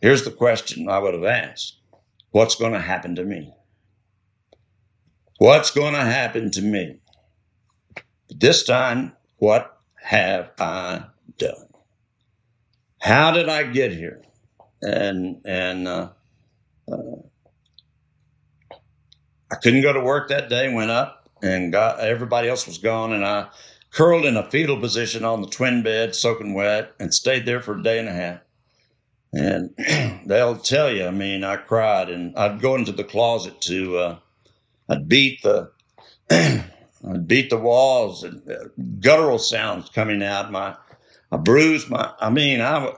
[0.00, 1.77] here's the question I would have asked
[2.38, 3.52] What's going to happen to me?
[5.38, 7.00] What's going to happen to me?
[8.30, 11.66] This time, what have I done?
[13.00, 14.22] How did I get here?
[14.80, 16.10] And and uh,
[16.88, 17.22] uh,
[19.50, 20.72] I couldn't go to work that day.
[20.72, 23.48] Went up and got everybody else was gone, and I
[23.90, 27.76] curled in a fetal position on the twin bed, soaking wet, and stayed there for
[27.76, 28.38] a day and a half.
[29.32, 29.74] And
[30.26, 34.18] they'll tell you, I mean, I cried, and I'd go into the closet to, uh,
[34.88, 35.70] I'd beat the
[37.06, 38.68] I'd beat the walls and uh,
[39.00, 40.50] guttural sounds coming out.
[40.50, 40.76] My,
[41.30, 42.92] I bruised my, I mean, I,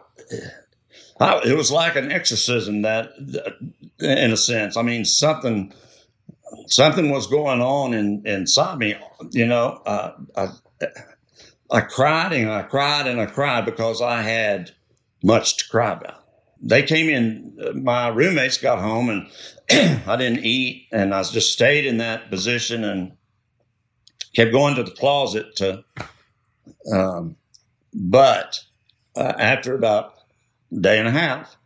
[1.21, 3.13] I, it was like an exorcism that,
[4.01, 5.73] in a sense, I mean, something,
[6.67, 8.95] something was going on in, inside me,
[9.31, 10.49] you know, uh, I,
[11.71, 14.73] I cried and I cried and I cried because I had
[15.23, 16.20] much to cry about.
[16.63, 19.27] They came in, my roommates got home and
[20.07, 23.13] I didn't eat and I just stayed in that position and
[24.35, 25.85] kept going to the closet to,
[26.93, 27.37] um,
[27.95, 28.61] but
[29.17, 30.15] uh, after about
[30.73, 31.57] a day and a half,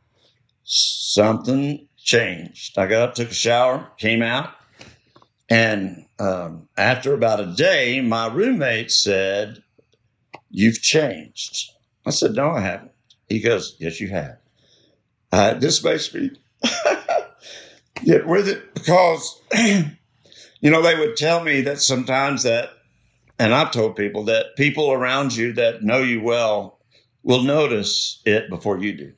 [0.64, 2.78] something changed.
[2.78, 4.50] I got up, took a shower, came out,
[5.48, 9.62] and um, after about a day, my roommate said,
[10.50, 11.72] You've changed.
[12.06, 12.92] I said, No, I haven't.
[13.28, 14.38] He goes, Yes, you have.
[15.34, 16.30] Uh, this makes me
[18.04, 19.42] get with it because
[20.60, 22.70] you know, they would tell me that sometimes that,
[23.36, 26.78] and I've told people that people around you that know you well
[27.24, 29.12] will notice it before you do.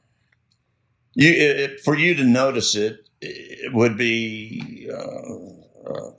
[1.12, 6.10] You, it, for you to notice it, it would be, uh, uh,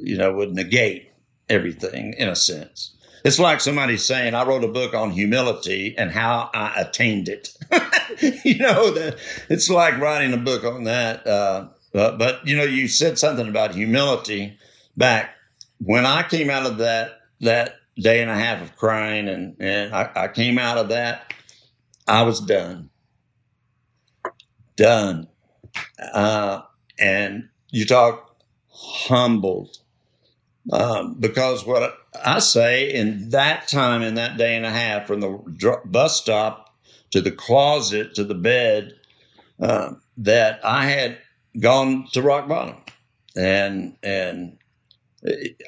[0.00, 1.10] you know, would negate
[1.48, 2.96] everything in a sense.
[3.24, 7.52] It's like somebody saying, I wrote a book on humility and how I attained it.
[8.44, 9.18] you know, that
[9.48, 11.26] it's like writing a book on that.
[11.26, 14.56] Uh, but, but, you know, you said something about humility
[14.96, 15.34] back
[15.78, 19.94] when I came out of that, that day and a half of crying and, and
[19.94, 21.34] I, I came out of that,
[22.06, 22.90] I was done.
[24.76, 25.28] Done.
[26.12, 26.62] Uh,
[26.98, 28.36] and you talk
[28.72, 29.78] humbled
[30.72, 35.20] um, because what I say in that time, in that day and a half, from
[35.20, 36.74] the bus stop
[37.10, 38.94] to the closet to the bed,
[39.60, 41.18] uh, that I had
[41.58, 42.76] gone to rock bottom,
[43.36, 44.58] and and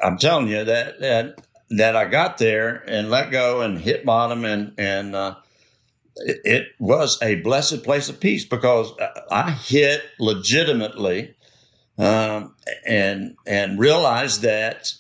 [0.03, 4.45] I'm telling you that that that I got there and let go and hit bottom,
[4.45, 5.37] and and uh,
[6.17, 8.93] it, it was a blessed place of peace because
[9.31, 11.35] I hit legitimately
[11.99, 12.55] um,
[12.87, 14.95] and and realized that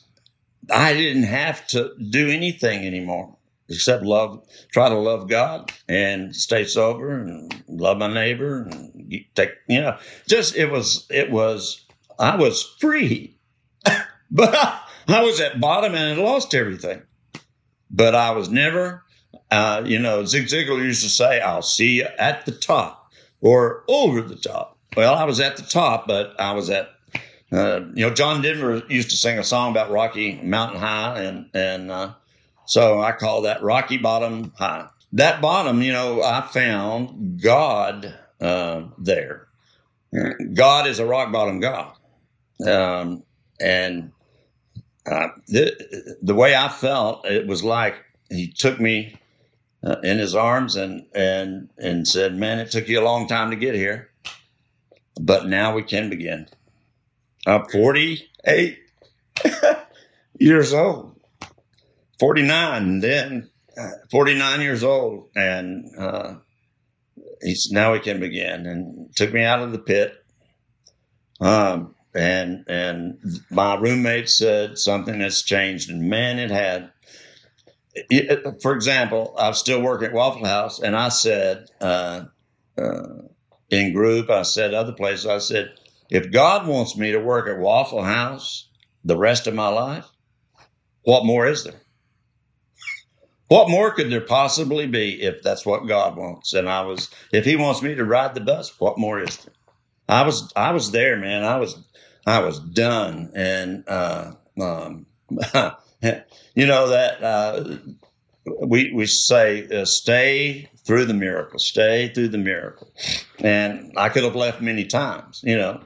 [0.70, 3.36] I didn't have to do anything anymore
[3.68, 9.50] except love, try to love God and stay sober and love my neighbor and take,
[9.68, 9.96] you know,
[10.28, 11.84] just it was, it was,
[12.18, 13.38] I was free,
[14.30, 17.02] but I, I, was at bottom and had lost everything.
[17.90, 19.04] But I was never,
[19.50, 23.84] uh, you know, Zig Ziglar used to say, I'll see you at the top or
[23.88, 24.78] over the top.
[24.96, 26.90] Well, I was at the top, but I was at,
[27.52, 31.50] uh, you know, John Denver used to sing a song about Rocky Mountain High, and
[31.54, 32.14] and uh,
[32.64, 34.88] so I call that Rocky Bottom High.
[35.12, 39.48] That bottom, you know, I found God uh, there.
[40.54, 41.94] God is a rock bottom God,
[42.66, 43.22] um,
[43.60, 44.12] and
[45.10, 47.96] uh, the the way I felt, it was like
[48.30, 49.16] He took me
[49.84, 53.50] uh, in His arms and and and said, "Man, it took you a long time
[53.50, 54.08] to get here."
[55.20, 56.48] but now we can begin.
[57.46, 58.78] I'm 48
[60.38, 61.20] years old,
[62.20, 66.34] 49, then uh, 49 years old, and uh,
[67.40, 68.66] he's now we can begin.
[68.66, 70.14] And took me out of the pit.
[71.40, 73.18] Um, and and
[73.50, 76.92] my roommate said something has changed, and man, it had.
[77.94, 82.24] It, for example, I was still working at Waffle House, and I said, uh,
[82.78, 83.02] uh
[83.68, 84.30] in group.
[84.30, 85.26] I said other places.
[85.26, 85.72] I said,
[86.12, 88.68] if God wants me to work at Waffle House
[89.02, 90.06] the rest of my life,
[91.04, 91.80] what more is there?
[93.48, 96.52] What more could there possibly be if that's what God wants?
[96.52, 99.54] And I was, if He wants me to ride the bus, what more is there?
[100.06, 101.44] I was, I was there, man.
[101.44, 101.82] I was,
[102.26, 105.06] I was done, and uh, um,
[106.54, 107.78] you know that uh,
[108.66, 112.92] we we say uh, stay through the miracle, stay through the miracle.
[113.38, 115.80] And I could have left many times, you know,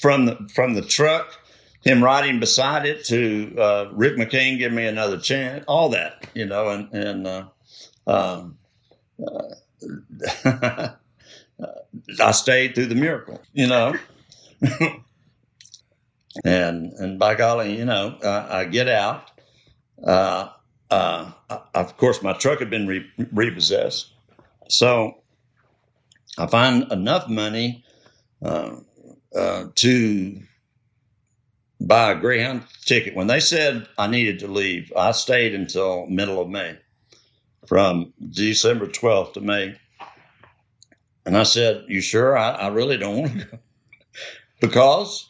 [0.00, 1.38] from the from the truck,
[1.82, 6.46] him riding beside it to uh, Rick McCain give me another chance, all that, you
[6.46, 7.44] know, and and uh,
[8.06, 8.58] um,
[10.44, 10.88] uh,
[12.20, 13.94] I stayed through the miracle, you know.
[16.44, 19.30] and and by golly, you know, I get out.
[20.02, 20.50] Uh,
[20.90, 21.30] uh,
[21.74, 24.12] of course, my truck had been re- repossessed,
[24.70, 25.22] so
[26.38, 27.84] I find enough money
[28.42, 28.76] uh,
[29.34, 30.40] uh, to
[31.80, 33.14] buy a Greyhound ticket.
[33.14, 36.78] When they said I needed to leave, I stayed until middle of May,
[37.66, 39.76] from December 12th to May.
[41.26, 42.36] And I said, You sure?
[42.36, 43.58] I, I really don't want to go.
[44.60, 45.28] because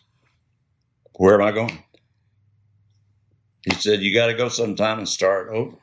[1.15, 1.83] where am I going?
[3.63, 5.77] He said, You got to go sometime and start over.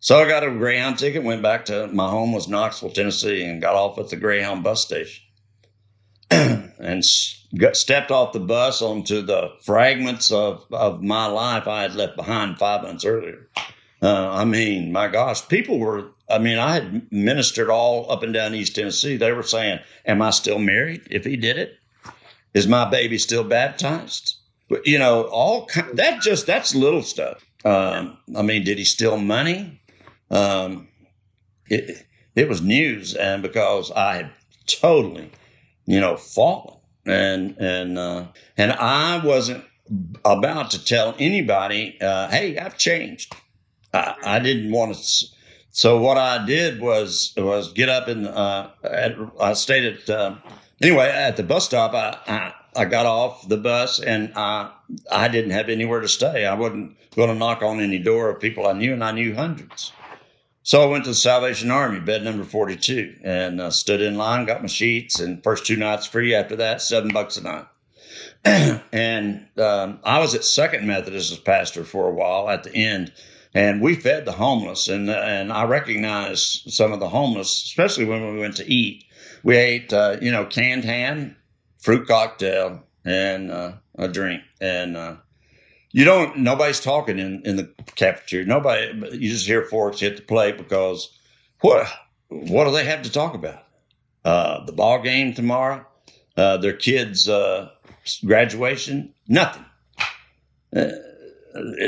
[0.00, 3.60] So I got a Greyhound ticket, went back to my home was Knoxville, Tennessee, and
[3.60, 5.24] got off at the Greyhound bus station.
[6.30, 7.04] and
[7.56, 12.16] got, stepped off the bus onto the fragments of, of my life I had left
[12.16, 13.48] behind five months earlier.
[14.00, 18.32] Uh, I mean, my gosh, people were, I mean, I had ministered all up and
[18.32, 19.16] down East Tennessee.
[19.16, 21.76] They were saying, Am I still married if he did it?
[22.54, 24.36] Is my baby still baptized?
[24.84, 27.44] You know, all that just, that's little stuff.
[27.64, 29.80] Um, I mean, did he steal money?
[30.30, 30.88] Um,
[31.66, 34.30] it, it was news, and because I had
[34.66, 35.30] totally,
[35.86, 38.26] you know, fallen, and and uh,
[38.56, 39.64] and I wasn't
[40.24, 43.34] about to tell anybody, uh, "Hey, I've changed."
[43.92, 45.26] I, I didn't want to.
[45.70, 50.36] So what I did was was get up and uh, at, I stayed at uh,
[50.82, 51.94] anyway at the bus stop.
[51.94, 54.70] I, I I got off the bus and I
[55.10, 56.46] I didn't have anywhere to stay.
[56.46, 59.34] I wasn't going to knock on any door of people I knew, and I knew
[59.34, 59.92] hundreds.
[60.68, 64.44] So I went to the Salvation Army, bed number 42, and uh, stood in line,
[64.44, 66.34] got my sheets, and first two nights free.
[66.34, 67.66] After that, seven bucks a night.
[68.92, 72.50] and um, I was at Second Methodist as pastor for a while.
[72.50, 73.14] At the end,
[73.54, 78.34] and we fed the homeless, and and I recognize some of the homeless, especially when
[78.34, 79.04] we went to eat.
[79.42, 81.34] We ate, uh, you know, canned ham,
[81.78, 85.16] fruit cocktail, and uh, a drink, and uh,
[85.98, 86.36] you don't.
[86.36, 88.46] Nobody's talking in in the cafeteria.
[88.46, 89.18] Nobody.
[89.18, 91.18] You just hear forks hit the plate because
[91.60, 91.88] what
[92.28, 93.64] what do they have to talk about?
[94.24, 95.84] Uh, the ball game tomorrow,
[96.36, 97.70] uh, their kids' uh,
[98.24, 99.64] graduation, nothing.
[100.72, 100.86] Uh,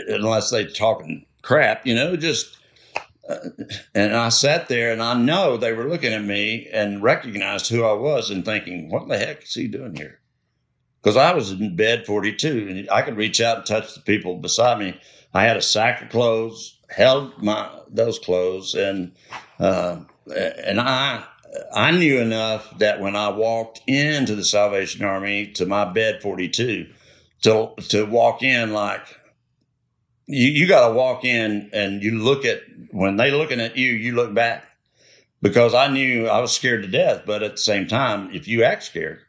[0.09, 2.59] unless they talking crap, you know, just.
[3.29, 3.51] Uh,
[3.95, 7.85] and I sat there and I know they were looking at me and recognized who
[7.85, 10.20] I was and thinking, what the heck is he doing here?
[11.03, 14.37] Because I was in bed 42 and I could reach out and touch the people
[14.37, 15.01] beside me.
[15.33, 19.13] I had a sack of clothes, held my those clothes, and
[19.59, 20.01] uh,
[20.35, 21.25] and I
[21.73, 26.87] I knew enough that when I walked into the Salvation Army to my bed 42
[27.43, 29.07] to to walk in like
[30.27, 33.91] you, you got to walk in and you look at when they looking at you,
[33.91, 34.65] you look back
[35.43, 37.23] because I knew I was scared to death.
[37.27, 39.21] But at the same time, if you act scared,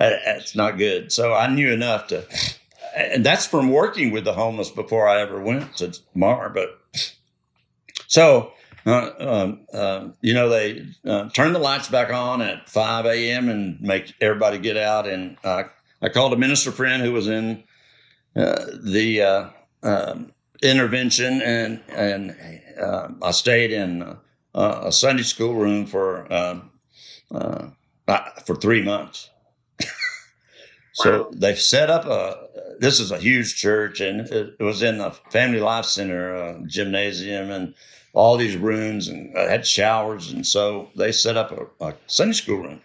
[0.00, 1.12] that's not good.
[1.12, 2.26] So I knew enough to,
[2.96, 6.48] and that's from working with the homeless before I ever went to MARR.
[6.50, 6.80] But
[8.06, 8.52] so,
[8.86, 13.48] uh, um, uh, you know, they uh, turn the lights back on at 5 a.m.
[13.48, 15.06] and make everybody get out.
[15.06, 15.66] And I
[16.08, 17.62] called a minister friend who was in
[18.34, 19.48] uh, the uh,
[19.82, 20.32] um,
[20.62, 22.36] intervention, and and
[22.80, 24.16] uh, I stayed in
[24.54, 26.70] a Sunday school room for um,
[28.46, 29.28] for three months.
[31.02, 32.48] So they've set up a.
[32.78, 36.58] This is a huge church, and it, it was in the Family Life Center uh,
[36.66, 37.74] gymnasium, and
[38.14, 42.58] all these rooms, and had showers, and so they set up a, a Sunday school
[42.62, 42.80] room.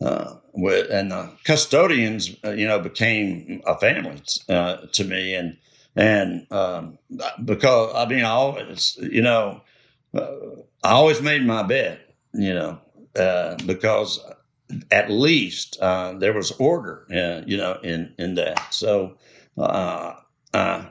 [0.00, 5.56] Uh, with, and the custodians, uh, you know, became a family uh, to me, and
[5.96, 6.98] and um,
[7.44, 9.60] because I mean, I always, you know,
[10.14, 10.36] uh,
[10.82, 12.00] I always made my bed,
[12.32, 12.80] you know,
[13.16, 14.20] uh, because
[14.90, 18.72] at least uh, there was order, uh, you know, in in that.
[18.72, 19.16] So,
[19.58, 20.14] uh,
[20.52, 20.84] uh,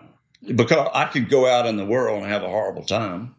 [0.55, 3.35] because I could go out in the world and have a horrible time,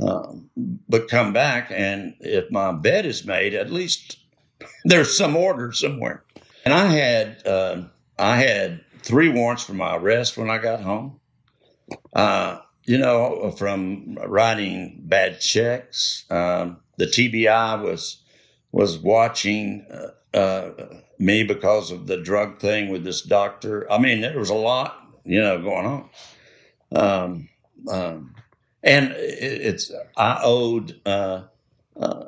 [0.00, 0.50] um,
[0.88, 4.18] but come back and if my bed is made, at least
[4.84, 6.24] there's some order somewhere.
[6.64, 7.42] And I had
[8.18, 11.20] I had three warrants for my arrest when I got home.
[12.14, 16.24] Uh, you know, from writing bad checks.
[16.30, 18.22] Um, the TBI was
[18.74, 20.72] was watching uh, uh,
[21.16, 23.90] me because of the drug thing with this doctor.
[23.90, 26.10] I mean, there was a lot, you know, going on.
[26.90, 27.48] Um,
[27.88, 28.34] um,
[28.82, 31.44] and it, it's I owed uh,
[31.96, 32.24] uh,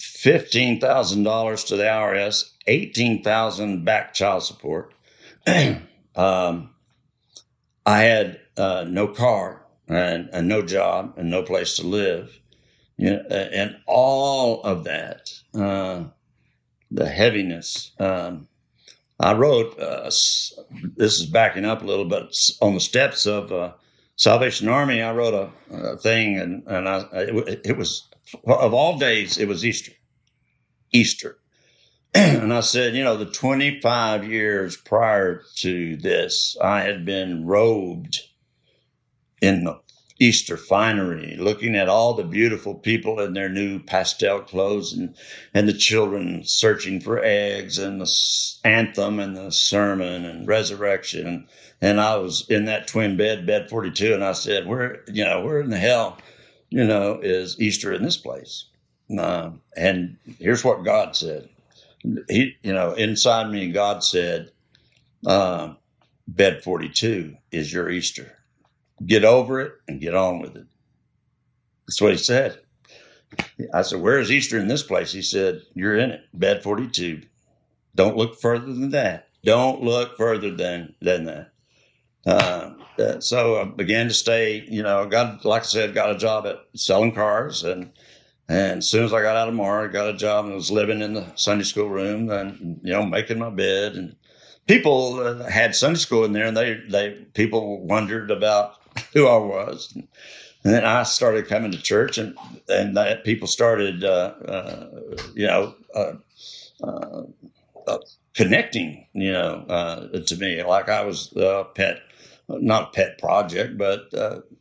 [0.00, 4.92] fifteen thousand dollars to the IRS, eighteen thousand back child support.
[6.16, 6.70] Um,
[7.84, 12.40] I had uh, no car and, and, no job and no place to live.
[12.98, 16.04] You know, and all of that, uh,
[16.90, 17.92] the heaviness.
[17.98, 18.48] Um,
[19.18, 20.58] I wrote, uh, this
[21.20, 23.72] is backing up a little bit, on the steps of uh,
[24.16, 28.08] Salvation Army, I wrote a, a thing, and, and I, it, it was,
[28.46, 29.92] of all days, it was Easter.
[30.92, 31.38] Easter.
[32.14, 38.20] and I said, you know, the 25 years prior to this, I had been robed
[39.42, 39.80] in the
[40.18, 45.14] Easter finery, looking at all the beautiful people in their new pastel clothes and,
[45.52, 48.10] and the children searching for eggs and the
[48.64, 51.46] anthem and the sermon and resurrection.
[51.80, 55.44] And I was in that twin bed, bed 42, and I said, where, you know,
[55.44, 56.18] where in the hell,
[56.70, 58.66] you know, is Easter in this place?
[59.16, 61.48] Uh, and here's what God said
[62.28, 64.50] he, you know, inside me, God said,
[65.26, 65.74] uh,
[66.28, 68.35] bed 42 is your Easter.
[69.04, 70.66] Get over it and get on with it.
[71.86, 72.60] That's what he said.
[73.74, 75.12] I said, Where is Easter in this place?
[75.12, 77.22] He said, You're in it, bed 42.
[77.94, 79.28] Don't look further than that.
[79.44, 81.52] Don't look further than, than that.
[82.26, 86.46] Uh, so I began to stay, you know, got, like I said, got a job
[86.46, 87.92] at selling cars and
[88.48, 90.70] and as soon as I got out of MARR, I got a job and was
[90.70, 93.94] living in the Sunday school room and, you know, making my bed.
[93.94, 94.14] And
[94.68, 98.76] people uh, had Sunday school in there and they, they, people wondered about
[99.12, 99.92] who I was.
[99.94, 100.08] And,
[100.64, 102.36] then I started coming to church and,
[102.68, 104.86] and that people started, uh, uh,
[105.32, 106.14] you know, uh,
[106.82, 107.22] uh,
[107.86, 107.98] uh,
[108.34, 112.00] connecting, you know, to me like I was a pet,
[112.48, 114.08] not a pet project, but,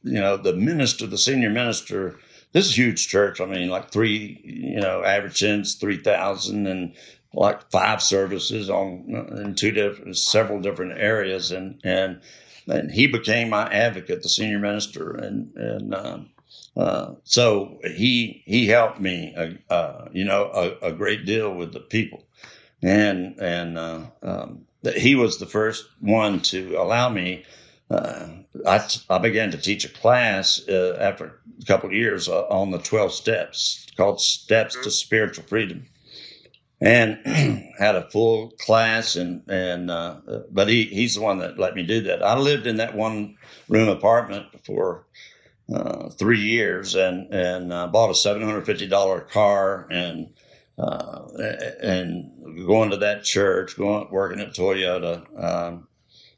[0.04, 2.20] you know, the minister, the senior minister,
[2.56, 3.42] this is huge church.
[3.42, 6.94] I mean, like three, you know, average sins three thousand, and
[7.34, 9.04] like five services on
[9.44, 12.22] in two different, several different areas, and and
[12.68, 16.30] and he became my advocate, the senior minister, and and um,
[16.78, 21.74] uh, so he he helped me, uh, uh, you know, a, a, great deal with
[21.74, 22.24] the people,
[22.82, 27.43] and and uh, um, he was the first one to allow me.
[27.89, 28.28] Uh,
[28.66, 32.80] I, I began to teach a class uh, after a couple of years on the
[32.80, 35.86] twelve steps called Steps to Spiritual Freedom
[36.82, 37.20] and
[37.80, 40.18] had a full class and and uh,
[40.52, 42.24] but he he's the one that let me do that.
[42.24, 43.38] I lived in that one
[43.70, 45.06] room apartment for
[45.74, 50.30] uh, three years and and uh, bought a seven hundred fifty dollar car and
[50.78, 51.28] uh,
[51.82, 55.88] and going to that church, going working at Toyota, um,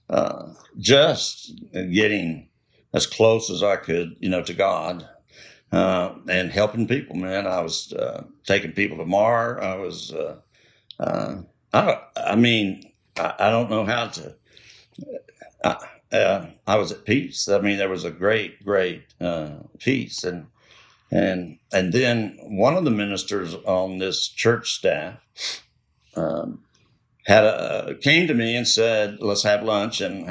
[0.09, 2.49] uh, just getting
[2.93, 5.07] as close as I could, you know, to God
[5.71, 7.45] uh, and helping people, man.
[7.45, 9.61] I was uh, taking people to MARR.
[9.61, 10.37] I was, uh,
[10.99, 11.35] uh
[11.73, 14.35] I, I mean, I, I, don't know how to.
[16.09, 17.49] Uh, I was at peace.
[17.49, 20.47] I mean, there was a great, great uh, peace, and
[21.11, 25.19] and and then one of the ministers on this church staff
[26.15, 26.63] um,
[27.25, 30.29] had a came to me and said, "Let's have lunch." And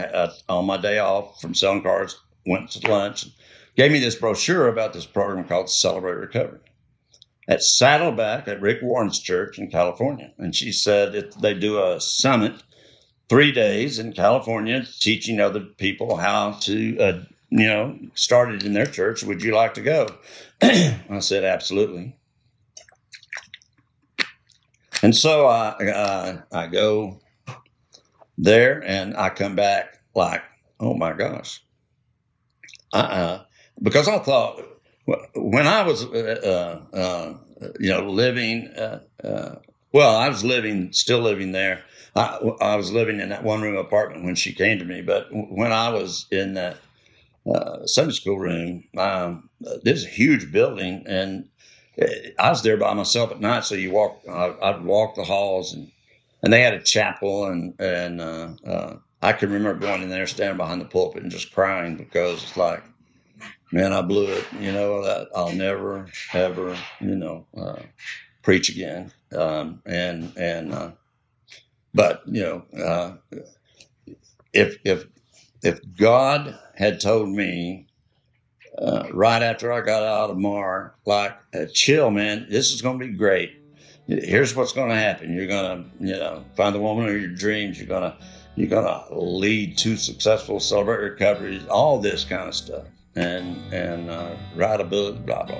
[0.49, 3.27] on my day off from selling cars, went to lunch
[3.77, 6.61] gave me this brochure about this program called Celebrate Recovery
[7.49, 10.33] at Saddleback at Rick Warren's church in California.
[10.39, 12.63] And she said it, they do a summit,
[13.29, 18.87] three days in California, teaching other people how to, uh, you know, started in their
[18.87, 19.23] church.
[19.23, 20.09] Would you like to go?
[20.63, 22.17] I said, absolutely.
[25.03, 27.21] And so I, uh, I go
[28.39, 30.43] there and I come back like,
[30.81, 31.63] oh my gosh.
[32.93, 33.46] Uh-uh
[33.83, 34.63] because I thought
[35.35, 37.35] when I was, uh, uh, uh
[37.79, 39.55] you know, living, uh, uh,
[39.93, 41.85] well, I was living, still living there.
[42.15, 45.29] I, I, was living in that one room apartment when she came to me, but
[45.31, 46.79] when I was in that
[47.85, 51.49] Sunday school room, um, this is a huge building, and
[52.39, 53.65] I was there by myself at night.
[53.65, 55.91] So you walk, I, would walk the halls, and
[56.43, 58.23] and they had a chapel, and and
[59.23, 62.57] I can remember going in there, standing behind the pulpit, and just crying because it's
[62.57, 62.83] like
[63.73, 64.47] man, I blew it.
[64.61, 67.81] You know that I'll never ever you know uh,
[68.43, 69.13] preach again.
[69.37, 70.91] Um, and and uh,
[71.95, 73.13] but you know uh,
[74.53, 75.07] if if
[75.63, 77.87] if God had told me
[78.79, 82.99] uh, right after I got out of MARR, like, uh, chill, man, this is going
[82.99, 83.57] to be great.
[84.07, 85.35] Here's what's going to happen.
[85.35, 87.79] You're going to, you know, find the woman of your dreams.
[87.79, 88.17] You're going to,
[88.55, 92.85] you're going to lead two successful celebrate recoveries, all this kind of stuff
[93.17, 95.59] and and uh, write a book, blah blah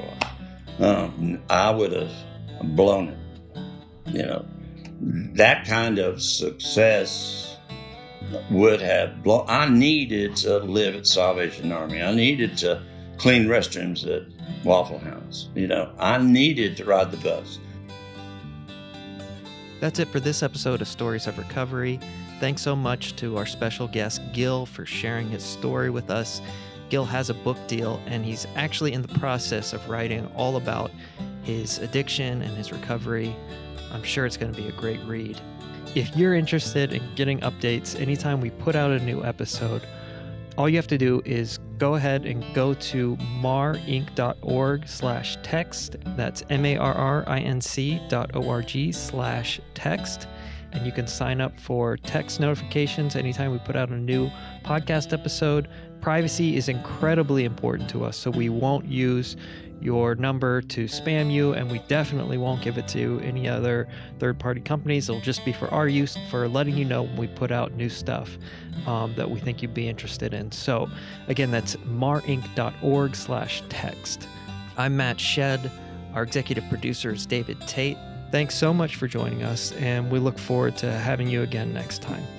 [0.79, 0.89] blah.
[0.89, 2.13] Um, I would have
[2.77, 3.19] blown it.
[4.07, 4.47] You know,
[5.01, 7.57] that kind of success
[8.51, 9.47] would have blown.
[9.49, 12.03] I needed to live at Salvation Army.
[12.03, 12.83] I needed to
[13.17, 14.25] clean restrooms at
[14.65, 15.49] Waffle House.
[15.55, 17.59] You know, I needed to ride the bus.
[19.81, 22.01] That's it for this episode of Stories of Recovery.
[22.41, 26.41] Thanks so much to our special guest, Gil, for sharing his story with us.
[26.89, 30.91] Gil has a book deal, and he's actually in the process of writing all about
[31.43, 33.35] his addiction and his recovery.
[33.93, 35.41] I'm sure it's going to be a great read.
[35.95, 39.83] If you're interested in getting updates anytime we put out a new episode,
[40.59, 45.97] all you have to do is go ahead and go to marrinc.org slash text.
[46.17, 50.29] That's M-A-R-R-I-N-C dot O-R-G slash text.
[50.73, 54.31] And you can sign up for text notifications anytime we put out a new
[54.65, 55.69] podcast episode
[56.01, 59.37] privacy is incredibly important to us, so we won't use
[59.81, 63.87] your number to spam you, and we definitely won't give it to any other
[64.19, 65.09] third party companies.
[65.09, 67.89] It'll just be for our use, for letting you know when we put out new
[67.89, 68.39] stuff
[68.87, 70.51] um, that we think you'd be interested in.
[70.51, 70.89] So,
[71.29, 74.29] again, that's marrinc.org slash text.
[74.79, 75.71] I'm Matt Shed.
[76.15, 77.99] Our executive producer is David Tate.
[78.31, 82.03] Thanks so much for joining us, and we look forward to having you again next
[82.03, 82.36] time.